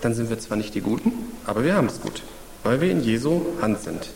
dann 0.00 0.14
sind 0.14 0.30
wir 0.30 0.38
zwar 0.38 0.56
nicht 0.56 0.74
die 0.74 0.80
Guten, 0.80 1.12
aber 1.44 1.64
wir 1.64 1.74
haben 1.74 1.86
es 1.86 2.00
gut, 2.00 2.22
weil 2.62 2.80
wir 2.80 2.90
in 2.90 3.02
Jesu 3.02 3.42
Hand 3.60 3.80
sind. 3.80 4.10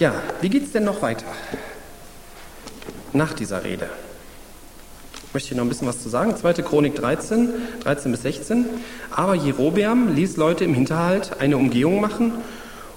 Ja, 0.00 0.14
wie 0.40 0.48
geht 0.48 0.64
es 0.64 0.72
denn 0.72 0.84
noch 0.84 1.02
weiter? 1.02 1.26
Nach 3.12 3.34
dieser 3.34 3.64
Rede. 3.64 3.86
Möchte 5.34 5.50
ich 5.50 5.56
noch 5.58 5.62
ein 5.62 5.68
bisschen 5.68 5.86
was 5.86 6.02
zu 6.02 6.08
sagen? 6.08 6.34
2. 6.34 6.54
Chronik 6.54 6.94
13, 6.94 7.50
13 7.82 8.10
bis 8.10 8.22
16. 8.22 8.64
Aber 9.10 9.34
Jerobeam 9.34 10.14
ließ 10.14 10.38
Leute 10.38 10.64
im 10.64 10.72
Hinterhalt 10.72 11.32
eine 11.38 11.58
Umgehung 11.58 12.00
machen, 12.00 12.32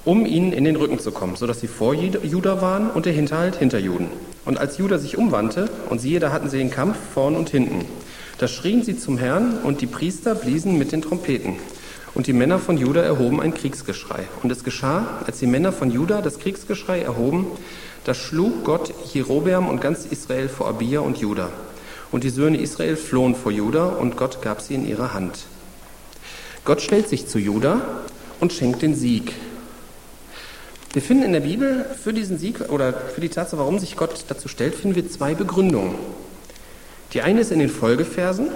um 0.05 0.25
ihnen 0.25 0.53
in 0.53 0.63
den 0.63 0.77
Rücken 0.77 0.97
zu 0.97 1.11
kommen, 1.11 1.35
sodass 1.35 1.59
sie 1.59 1.67
vor 1.67 1.93
Juda 1.93 2.61
waren 2.61 2.89
und 2.89 3.05
der 3.05 3.11
Hinterhalt 3.11 3.57
hinter 3.57 3.79
Juden. 3.79 4.07
Und 4.45 4.57
als 4.57 4.77
Juda 4.77 4.97
sich 4.97 5.17
umwandte, 5.17 5.69
und 5.89 5.99
siehe, 5.99 6.21
da 6.21 6.31
hatten 6.31 6.49
sie 6.49 6.57
den 6.57 6.71
Kampf 6.71 6.95
vorn 7.13 7.35
und 7.35 7.49
hinten. 7.49 7.83
Da 8.37 8.47
schrien 8.47 8.81
sie 8.81 8.97
zum 8.97 9.17
Herrn, 9.17 9.57
und 9.63 9.81
die 9.81 9.87
Priester 9.87 10.35
bliesen 10.35 10.77
mit 10.77 10.93
den 10.93 11.01
Trompeten. 11.01 11.57
Und 12.15 12.27
die 12.27 12.33
Männer 12.33 12.59
von 12.59 12.77
Juda 12.77 13.01
erhoben 13.01 13.41
ein 13.41 13.53
Kriegsgeschrei. 13.53 14.27
Und 14.43 14.51
es 14.51 14.63
geschah, 14.63 15.21
als 15.25 15.39
die 15.39 15.47
Männer 15.47 15.71
von 15.71 15.89
Juda 15.89 16.21
das 16.21 16.37
Kriegsgeschrei 16.37 17.01
erhoben, 17.01 17.47
da 18.03 18.13
schlug 18.13 18.63
Gott 18.63 18.93
Jerobeam 19.13 19.67
und 19.67 19.81
ganz 19.81 20.05
Israel 20.05 20.49
vor 20.49 20.67
Abia 20.67 20.99
und 20.99 21.17
Juda. 21.17 21.49
Und 22.11 22.23
die 22.23 22.29
Söhne 22.29 22.57
Israel 22.57 22.97
flohen 22.97 23.33
vor 23.33 23.51
Juda, 23.51 23.87
und 23.87 24.17
Gott 24.17 24.41
gab 24.41 24.61
sie 24.61 24.75
in 24.75 24.87
ihre 24.87 25.13
Hand. 25.13 25.45
Gott 26.65 26.81
stellt 26.81 27.09
sich 27.09 27.27
zu 27.27 27.39
Juda 27.39 27.81
und 28.39 28.53
schenkt 28.53 28.83
den 28.83 28.93
Sieg. 28.93 29.33
Wir 30.93 31.01
finden 31.01 31.23
in 31.23 31.33
der 31.33 31.39
Bibel 31.39 31.85
für 32.03 32.13
diesen 32.13 32.37
Sieg 32.37 32.69
oder 32.69 32.93
für 32.93 33.21
die 33.21 33.29
Tatsache, 33.29 33.57
warum 33.57 33.79
sich 33.79 33.95
Gott 33.95 34.25
dazu 34.27 34.47
stellt, 34.47 34.75
finden 34.75 34.95
wir 34.95 35.09
zwei 35.09 35.33
Begründungen. 35.33 35.95
Die 37.13 37.21
eine 37.21 37.41
ist 37.41 37.51
in 37.51 37.59
den 37.59 37.69
Folgeversen. 37.69 38.49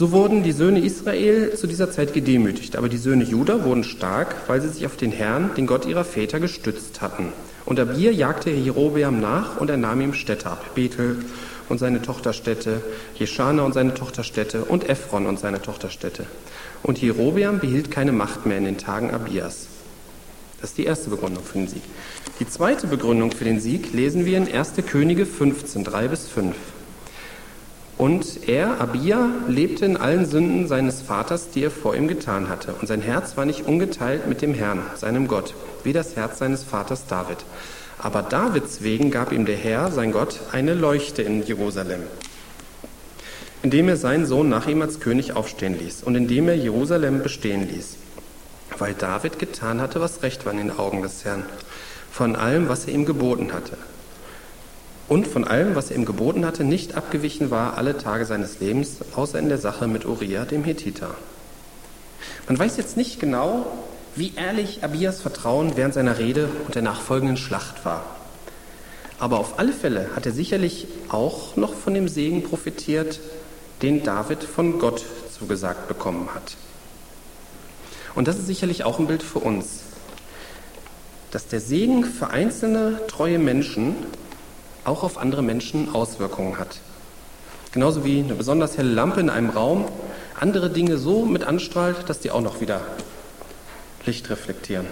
So 0.00 0.12
wurden 0.12 0.42
die 0.42 0.52
Söhne 0.52 0.80
Israel 0.80 1.54
zu 1.54 1.66
dieser 1.66 1.90
Zeit 1.90 2.14
gedemütigt, 2.14 2.74
aber 2.74 2.88
die 2.88 2.96
Söhne 2.96 3.22
Juda 3.22 3.64
wurden 3.64 3.84
stark, 3.84 4.34
weil 4.46 4.62
sie 4.62 4.70
sich 4.70 4.86
auf 4.86 4.96
den 4.96 5.12
Herrn, 5.12 5.50
den 5.58 5.66
Gott 5.66 5.84
ihrer 5.84 6.04
Väter, 6.04 6.40
gestützt 6.40 7.02
hatten. 7.02 7.34
Und 7.66 7.78
Abir 7.78 8.10
jagte 8.10 8.48
Jerobeam 8.48 9.20
nach 9.20 9.60
und 9.60 9.68
er 9.68 9.76
nahm 9.76 10.00
ihm 10.00 10.14
Städte 10.14 10.48
ab, 10.48 10.74
Bethel 10.74 11.18
und 11.68 11.76
seine 11.76 12.00
Tochterstädte, 12.00 12.80
Jeschana 13.16 13.62
und 13.62 13.74
seine 13.74 13.92
Tochterstädte 13.92 14.64
und 14.64 14.88
Ephron 14.88 15.26
und 15.26 15.38
seine 15.38 15.60
Tochterstädte. 15.60 16.24
Und 16.82 17.02
Jerobeam 17.02 17.58
behielt 17.58 17.90
keine 17.90 18.12
Macht 18.12 18.46
mehr 18.46 18.56
in 18.56 18.64
den 18.64 18.78
Tagen 18.78 19.10
Abias. 19.10 19.66
Das 20.62 20.70
ist 20.70 20.78
die 20.78 20.84
erste 20.84 21.10
Begründung 21.10 21.44
für 21.44 21.58
den 21.58 21.68
Sieg. 21.68 21.82
Die 22.38 22.48
zweite 22.48 22.86
Begründung 22.86 23.32
für 23.32 23.44
den 23.44 23.60
Sieg 23.60 23.92
lesen 23.92 24.24
wir 24.24 24.38
in 24.38 24.50
1. 24.50 24.72
Könige 24.86 25.26
15, 25.26 25.84
3 25.84 26.08
bis 26.08 26.26
5. 26.26 26.56
Und 28.00 28.48
er, 28.48 28.80
Abia, 28.80 29.28
lebte 29.46 29.84
in 29.84 29.98
allen 29.98 30.24
Sünden 30.24 30.66
seines 30.66 31.02
Vaters, 31.02 31.50
die 31.50 31.62
er 31.64 31.70
vor 31.70 31.94
ihm 31.94 32.08
getan 32.08 32.48
hatte. 32.48 32.72
Und 32.80 32.86
sein 32.86 33.02
Herz 33.02 33.36
war 33.36 33.44
nicht 33.44 33.66
ungeteilt 33.66 34.26
mit 34.26 34.40
dem 34.40 34.54
Herrn, 34.54 34.80
seinem 34.96 35.28
Gott, 35.28 35.52
wie 35.84 35.92
das 35.92 36.16
Herz 36.16 36.38
seines 36.38 36.62
Vaters 36.62 37.06
David. 37.08 37.36
Aber 37.98 38.22
Davids 38.22 38.80
wegen 38.80 39.10
gab 39.10 39.32
ihm 39.32 39.44
der 39.44 39.58
Herr, 39.58 39.92
sein 39.92 40.12
Gott, 40.12 40.40
eine 40.50 40.72
Leuchte 40.72 41.20
in 41.20 41.42
Jerusalem, 41.44 42.00
indem 43.62 43.90
er 43.90 43.98
seinen 43.98 44.24
Sohn 44.24 44.48
nach 44.48 44.66
ihm 44.66 44.80
als 44.80 45.00
König 45.00 45.36
aufstehen 45.36 45.78
ließ 45.78 46.02
und 46.02 46.14
indem 46.14 46.48
er 46.48 46.56
Jerusalem 46.56 47.22
bestehen 47.22 47.68
ließ, 47.68 47.98
weil 48.78 48.94
David 48.94 49.38
getan 49.38 49.82
hatte, 49.82 50.00
was 50.00 50.22
recht 50.22 50.46
war 50.46 50.52
in 50.52 50.58
den 50.58 50.78
Augen 50.78 51.02
des 51.02 51.26
Herrn, 51.26 51.42
von 52.10 52.34
allem, 52.34 52.70
was 52.70 52.86
er 52.86 52.94
ihm 52.94 53.04
geboten 53.04 53.52
hatte 53.52 53.76
und 55.10 55.26
von 55.26 55.42
allem, 55.42 55.74
was 55.74 55.90
er 55.90 55.96
ihm 55.96 56.04
geboten 56.04 56.46
hatte, 56.46 56.62
nicht 56.62 56.94
abgewichen 56.94 57.50
war 57.50 57.76
alle 57.76 57.98
Tage 57.98 58.24
seines 58.26 58.60
Lebens, 58.60 58.98
außer 59.16 59.40
in 59.40 59.48
der 59.48 59.58
Sache 59.58 59.88
mit 59.88 60.06
Uriah, 60.06 60.44
dem 60.44 60.62
Hethiter. 60.62 61.16
Man 62.46 62.56
weiß 62.56 62.76
jetzt 62.76 62.96
nicht 62.96 63.18
genau, 63.18 63.66
wie 64.14 64.34
ehrlich 64.36 64.84
Abias 64.84 65.20
Vertrauen 65.20 65.72
während 65.76 65.94
seiner 65.94 66.18
Rede 66.18 66.48
und 66.64 66.76
der 66.76 66.82
nachfolgenden 66.82 67.36
Schlacht 67.36 67.84
war. 67.84 68.04
Aber 69.18 69.40
auf 69.40 69.58
alle 69.58 69.72
Fälle 69.72 70.10
hat 70.14 70.26
er 70.26 70.32
sicherlich 70.32 70.86
auch 71.08 71.56
noch 71.56 71.74
von 71.74 71.92
dem 71.92 72.06
Segen 72.06 72.44
profitiert, 72.44 73.18
den 73.82 74.04
David 74.04 74.44
von 74.44 74.78
Gott 74.78 75.04
zugesagt 75.36 75.88
bekommen 75.88 76.28
hat. 76.32 76.56
Und 78.14 78.28
das 78.28 78.38
ist 78.38 78.46
sicherlich 78.46 78.84
auch 78.84 79.00
ein 79.00 79.08
Bild 79.08 79.24
für 79.24 79.40
uns, 79.40 79.80
dass 81.32 81.48
der 81.48 81.60
Segen 81.60 82.04
für 82.04 82.30
einzelne 82.30 83.00
treue 83.08 83.40
Menschen 83.40 83.96
auch 84.84 85.02
auf 85.02 85.18
andere 85.18 85.42
Menschen 85.42 85.94
Auswirkungen 85.94 86.58
hat. 86.58 86.80
Genauso 87.72 88.04
wie 88.04 88.18
eine 88.18 88.34
besonders 88.34 88.76
helle 88.76 88.92
Lampe 88.92 89.20
in 89.20 89.30
einem 89.30 89.50
Raum 89.50 89.86
andere 90.38 90.70
Dinge 90.70 90.96
so 90.96 91.24
mit 91.24 91.44
anstrahlt, 91.44 92.08
dass 92.08 92.20
die 92.20 92.30
auch 92.30 92.40
noch 92.40 92.60
wieder 92.60 92.80
Licht 94.06 94.30
reflektieren. 94.30 94.86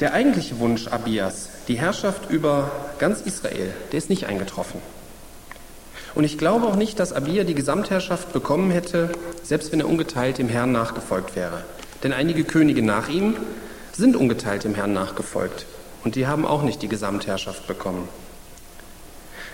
Der 0.00 0.14
eigentliche 0.14 0.58
Wunsch 0.60 0.88
Abias, 0.88 1.48
die 1.66 1.78
Herrschaft 1.78 2.30
über 2.30 2.70
ganz 2.98 3.20
Israel, 3.20 3.74
der 3.92 3.98
ist 3.98 4.10
nicht 4.10 4.26
eingetroffen. 4.26 4.80
Und 6.14 6.24
ich 6.24 6.38
glaube 6.38 6.66
auch 6.66 6.76
nicht, 6.76 6.98
dass 6.98 7.12
Abia 7.12 7.44
die 7.44 7.54
Gesamtherrschaft 7.54 8.32
bekommen 8.32 8.70
hätte, 8.70 9.10
selbst 9.42 9.70
wenn 9.70 9.80
er 9.80 9.88
ungeteilt 9.88 10.38
dem 10.38 10.48
Herrn 10.48 10.72
nachgefolgt 10.72 11.36
wäre. 11.36 11.64
Denn 12.02 12.12
einige 12.12 12.44
Könige 12.44 12.82
nach 12.82 13.08
ihm 13.08 13.36
sind 13.92 14.16
ungeteilt 14.16 14.64
dem 14.64 14.74
Herrn 14.74 14.92
nachgefolgt. 14.92 15.66
Und 16.08 16.14
die 16.14 16.26
haben 16.26 16.46
auch 16.46 16.62
nicht 16.62 16.80
die 16.80 16.88
Gesamtherrschaft 16.88 17.66
bekommen. 17.66 18.08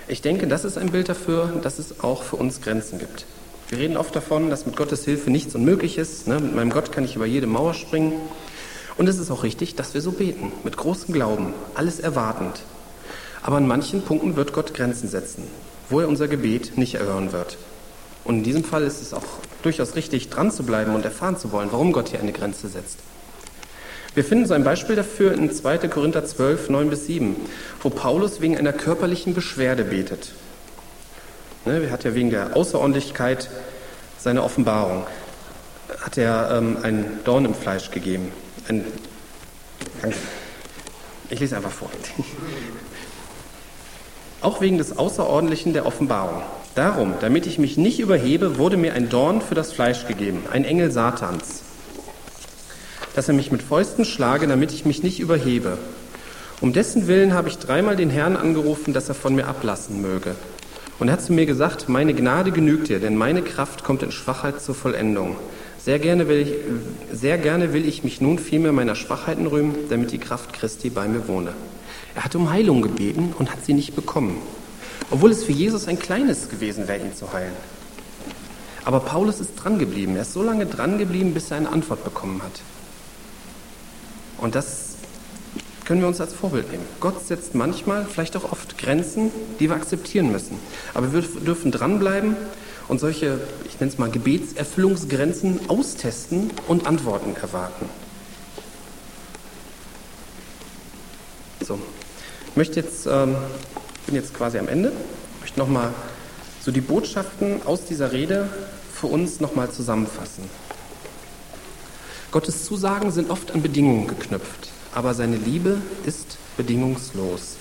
Ich 0.07 0.21
denke, 0.21 0.47
das 0.47 0.63
ist 0.63 0.77
ein 0.77 0.89
Bild 0.89 1.09
dafür, 1.09 1.47
dass 1.61 1.79
es 1.79 1.99
auch 1.99 2.23
für 2.23 2.37
uns 2.37 2.61
Grenzen 2.61 2.97
gibt. 2.97 3.25
Wir 3.67 3.79
reden 3.79 3.97
oft 3.97 4.15
davon, 4.15 4.49
dass 4.49 4.65
mit 4.65 4.77
Gottes 4.77 5.03
Hilfe 5.03 5.31
nichts 5.31 5.53
unmöglich 5.53 5.97
ist. 5.97 6.29
Ne? 6.29 6.39
Mit 6.39 6.55
meinem 6.55 6.69
Gott 6.69 6.93
kann 6.93 7.03
ich 7.03 7.17
über 7.17 7.25
jede 7.25 7.45
Mauer 7.45 7.73
springen. 7.73 8.13
Und 8.95 9.09
es 9.09 9.19
ist 9.19 9.31
auch 9.31 9.43
richtig, 9.43 9.75
dass 9.75 9.93
wir 9.95 9.99
so 9.99 10.13
beten, 10.13 10.53
mit 10.63 10.77
großem 10.77 11.13
Glauben, 11.13 11.53
alles 11.73 11.99
erwartend. 11.99 12.61
Aber 13.41 13.57
an 13.57 13.67
manchen 13.67 14.03
Punkten 14.03 14.37
wird 14.37 14.53
Gott 14.53 14.73
Grenzen 14.73 15.09
setzen, 15.09 15.43
wo 15.89 15.99
er 15.99 16.07
unser 16.07 16.29
Gebet 16.29 16.77
nicht 16.77 16.95
erhören 16.95 17.33
wird. 17.33 17.57
Und 18.23 18.37
in 18.37 18.43
diesem 18.43 18.63
Fall 18.63 18.83
ist 18.83 19.01
es 19.01 19.13
auch 19.13 19.25
durchaus 19.61 19.97
richtig, 19.97 20.29
dran 20.29 20.51
zu 20.51 20.63
bleiben 20.63 20.95
und 20.95 21.03
erfahren 21.03 21.37
zu 21.37 21.51
wollen, 21.51 21.73
warum 21.73 21.91
Gott 21.91 22.07
hier 22.07 22.21
eine 22.21 22.31
Grenze 22.31 22.69
setzt. 22.69 22.99
Wir 24.15 24.23
finden 24.23 24.45
so 24.45 24.53
ein 24.53 24.63
Beispiel 24.63 24.95
dafür 24.95 25.33
in 25.33 25.51
2. 25.51 25.89
Korinther 25.89 26.23
12, 26.23 26.69
9 26.69 26.89
bis 26.89 27.05
7, 27.05 27.35
wo 27.81 27.89
Paulus 27.89 28.39
wegen 28.39 28.57
einer 28.57 28.71
körperlichen 28.71 29.33
Beschwerde 29.33 29.83
betet. 29.83 30.31
Ne, 31.65 31.83
er 31.83 31.91
hat 31.91 32.05
ja 32.05 32.15
wegen 32.15 32.29
der 32.29 32.55
Außerordentlichkeit 32.55 33.49
seiner 34.17 34.45
Offenbarung, 34.45 35.05
hat 35.99 36.17
er 36.17 36.49
ähm, 36.57 36.77
einen 36.81 37.19
Dorn 37.25 37.43
im 37.43 37.53
Fleisch 37.53 37.91
gegeben. 37.91 38.31
Ein, 38.69 38.85
ich 41.29 41.39
lese 41.41 41.57
einfach 41.57 41.71
vor. 41.71 41.89
Auch 44.41 44.61
wegen 44.61 44.77
des 44.77 44.97
Außerordentlichen 44.97 45.73
der 45.73 45.85
Offenbarung. 45.85 46.41
Darum, 46.75 47.15
damit 47.19 47.47
ich 47.47 47.59
mich 47.59 47.75
nicht 47.75 47.99
überhebe, 47.99 48.57
wurde 48.57 48.77
mir 48.77 48.93
ein 48.93 49.09
Dorn 49.09 49.41
für 49.41 49.55
das 49.55 49.73
Fleisch 49.73 50.07
gegeben, 50.07 50.43
ein 50.53 50.63
Engel 50.63 50.91
Satans 50.91 51.65
dass 53.15 53.29
er 53.29 53.33
mich 53.33 53.51
mit 53.51 53.63
Fäusten 53.63 54.05
schlage, 54.05 54.45
damit 54.45 54.73
ich 54.73 54.85
mich 54.85 55.01
nicht 55.01 55.19
überhebe. 55.19 55.77
Um 56.61 56.73
dessen 56.73 57.07
Willen 57.07 57.33
habe 57.33 57.49
ich 57.49 57.57
dreimal 57.57 57.95
den 57.95 58.09
Herrn 58.09 58.35
angerufen, 58.35 58.93
dass 58.93 59.09
er 59.09 59.15
von 59.15 59.35
mir 59.35 59.47
ablassen 59.47 60.01
möge. 60.01 60.35
Und 60.99 61.07
er 61.07 61.13
hat 61.13 61.21
zu 61.21 61.33
mir 61.33 61.45
gesagt, 61.45 61.89
meine 61.89 62.13
Gnade 62.13 62.51
genügt 62.51 62.89
dir, 62.89 62.99
denn 62.99 63.17
meine 63.17 63.41
Kraft 63.41 63.83
kommt 63.83 64.03
in 64.03 64.11
Schwachheit 64.11 64.61
zur 64.61 64.75
Vollendung. 64.75 65.35
Sehr 65.83 65.99
gerne 65.99 66.27
will 66.27 66.39
ich, 66.39 66.53
sehr 67.17 67.37
gerne 67.37 67.73
will 67.73 67.87
ich 67.87 68.03
mich 68.03 68.21
nun 68.21 68.39
vielmehr 68.39 68.71
meiner 68.71 68.95
Schwachheiten 68.95 69.47
rühmen, 69.47 69.75
damit 69.89 70.11
die 70.11 70.17
Kraft 70.17 70.53
Christi 70.53 70.89
bei 70.89 71.07
mir 71.07 71.27
wohne. 71.27 71.53
Er 72.15 72.23
hat 72.23 72.35
um 72.35 72.49
Heilung 72.49 72.81
gebeten 72.81 73.33
und 73.37 73.51
hat 73.51 73.65
sie 73.65 73.73
nicht 73.73 73.95
bekommen, 73.95 74.37
obwohl 75.11 75.31
es 75.31 75.43
für 75.43 75.51
Jesus 75.51 75.87
ein 75.87 75.99
kleines 75.99 76.49
gewesen 76.49 76.87
wäre, 76.87 76.99
ihn 76.99 77.13
zu 77.13 77.31
heilen. 77.33 77.53
Aber 78.85 78.99
Paulus 78.99 79.39
ist 79.39 79.55
dran 79.55 79.79
geblieben. 79.79 80.15
Er 80.15 80.21
ist 80.21 80.33
so 80.33 80.43
lange 80.43 80.65
dran 80.65 80.97
geblieben, 80.97 81.33
bis 81.33 81.51
er 81.51 81.57
eine 81.57 81.69
Antwort 81.69 82.03
bekommen 82.03 82.41
hat. 82.41 82.61
Und 84.45 84.53
das 84.53 84.89
können 85.85 86.01
wir 86.01 86.07
uns 86.07 86.21
als 86.21 86.31
Vorbild 86.31 86.71
nehmen. 86.71 86.85
Gott 86.99 87.25
setzt 87.25 87.55
manchmal, 87.55 88.05
vielleicht 88.05 88.37
auch 88.37 88.51
oft 88.51 88.77
Grenzen, 88.77 89.31
die 89.59 89.69
wir 89.69 89.75
akzeptieren 89.75 90.31
müssen. 90.31 90.59
Aber 90.93 91.11
wir 91.13 91.21
dürfen 91.23 91.71
dranbleiben 91.71 92.37
und 92.87 92.99
solche, 92.99 93.39
ich 93.67 93.79
nenne 93.79 93.91
es 93.91 93.97
mal 93.97 94.11
Gebetserfüllungsgrenzen 94.11 95.61
austesten 95.67 96.51
und 96.67 96.85
Antworten 96.85 97.35
erwarten. 97.41 97.89
So, 101.61 101.79
ich 102.51 102.55
möchte 102.55 102.79
jetzt, 102.79 103.07
ähm, 103.07 103.35
bin 104.05 104.13
jetzt 104.13 104.35
quasi 104.35 104.59
am 104.59 104.67
Ende, 104.67 104.91
möchte 105.41 105.57
nochmal 105.57 105.91
so 106.61 106.71
die 106.71 106.81
Botschaften 106.81 107.65
aus 107.65 107.85
dieser 107.85 108.11
Rede 108.11 108.47
für 108.93 109.07
uns 109.07 109.39
nochmal 109.39 109.71
zusammenfassen. 109.71 110.43
Gottes 112.35 112.65
Zusagen 112.65 113.13
sind 113.13 113.29
oft 113.29 113.53
an 113.53 113.61
Bedingungen 113.61 114.07
geknüpft, 114.07 114.69
aber 114.93 115.13
seine 115.13 115.37
Liebe 115.37 115.77
ist 116.05 116.35
bedingungslos. 116.57 117.55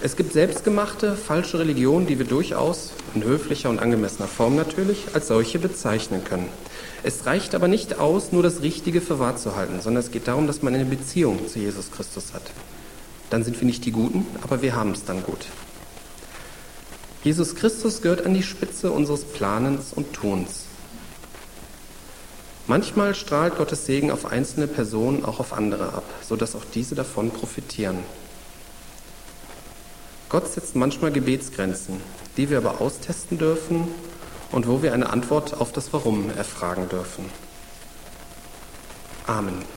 Es 0.00 0.16
gibt 0.16 0.32
selbstgemachte, 0.32 1.14
falsche 1.14 1.58
Religionen, 1.58 2.06
die 2.06 2.18
wir 2.18 2.24
durchaus, 2.24 2.92
in 3.14 3.22
höflicher 3.22 3.68
und 3.68 3.80
angemessener 3.80 4.28
Form 4.28 4.56
natürlich, 4.56 5.08
als 5.12 5.28
solche 5.28 5.58
bezeichnen 5.58 6.24
können. 6.24 6.48
Es 7.02 7.26
reicht 7.26 7.54
aber 7.54 7.68
nicht 7.68 7.98
aus, 7.98 8.32
nur 8.32 8.42
das 8.42 8.62
Richtige 8.62 9.02
für 9.02 9.18
wahr 9.18 9.36
zu 9.36 9.54
halten, 9.54 9.82
sondern 9.82 10.02
es 10.02 10.10
geht 10.10 10.26
darum, 10.26 10.46
dass 10.46 10.62
man 10.62 10.74
eine 10.74 10.86
Beziehung 10.86 11.46
zu 11.48 11.58
Jesus 11.58 11.90
Christus 11.90 12.32
hat. 12.32 12.50
Dann 13.28 13.44
sind 13.44 13.60
wir 13.60 13.66
nicht 13.66 13.84
die 13.84 13.92
Guten, 13.92 14.24
aber 14.40 14.62
wir 14.62 14.74
haben 14.74 14.92
es 14.92 15.04
dann 15.04 15.22
gut. 15.22 15.44
Jesus 17.24 17.54
Christus 17.56 18.00
gehört 18.00 18.24
an 18.24 18.32
die 18.32 18.42
Spitze 18.42 18.90
unseres 18.90 19.22
Planens 19.22 19.92
und 19.94 20.14
Tuns. 20.14 20.61
Manchmal 22.66 23.14
strahlt 23.14 23.56
Gottes 23.56 23.86
Segen 23.86 24.10
auf 24.10 24.26
einzelne 24.26 24.66
Personen 24.68 25.24
auch 25.24 25.40
auf 25.40 25.52
andere 25.52 25.94
ab, 25.94 26.04
sodass 26.26 26.54
auch 26.54 26.64
diese 26.74 26.94
davon 26.94 27.30
profitieren. 27.30 27.98
Gott 30.28 30.50
setzt 30.50 30.76
manchmal 30.76 31.12
Gebetsgrenzen, 31.12 32.00
die 32.36 32.48
wir 32.48 32.58
aber 32.58 32.80
austesten 32.80 33.36
dürfen 33.36 33.88
und 34.52 34.68
wo 34.68 34.82
wir 34.82 34.94
eine 34.94 35.10
Antwort 35.10 35.54
auf 35.54 35.72
das 35.72 35.92
Warum 35.92 36.30
erfragen 36.30 36.88
dürfen. 36.88 37.24
Amen. 39.26 39.62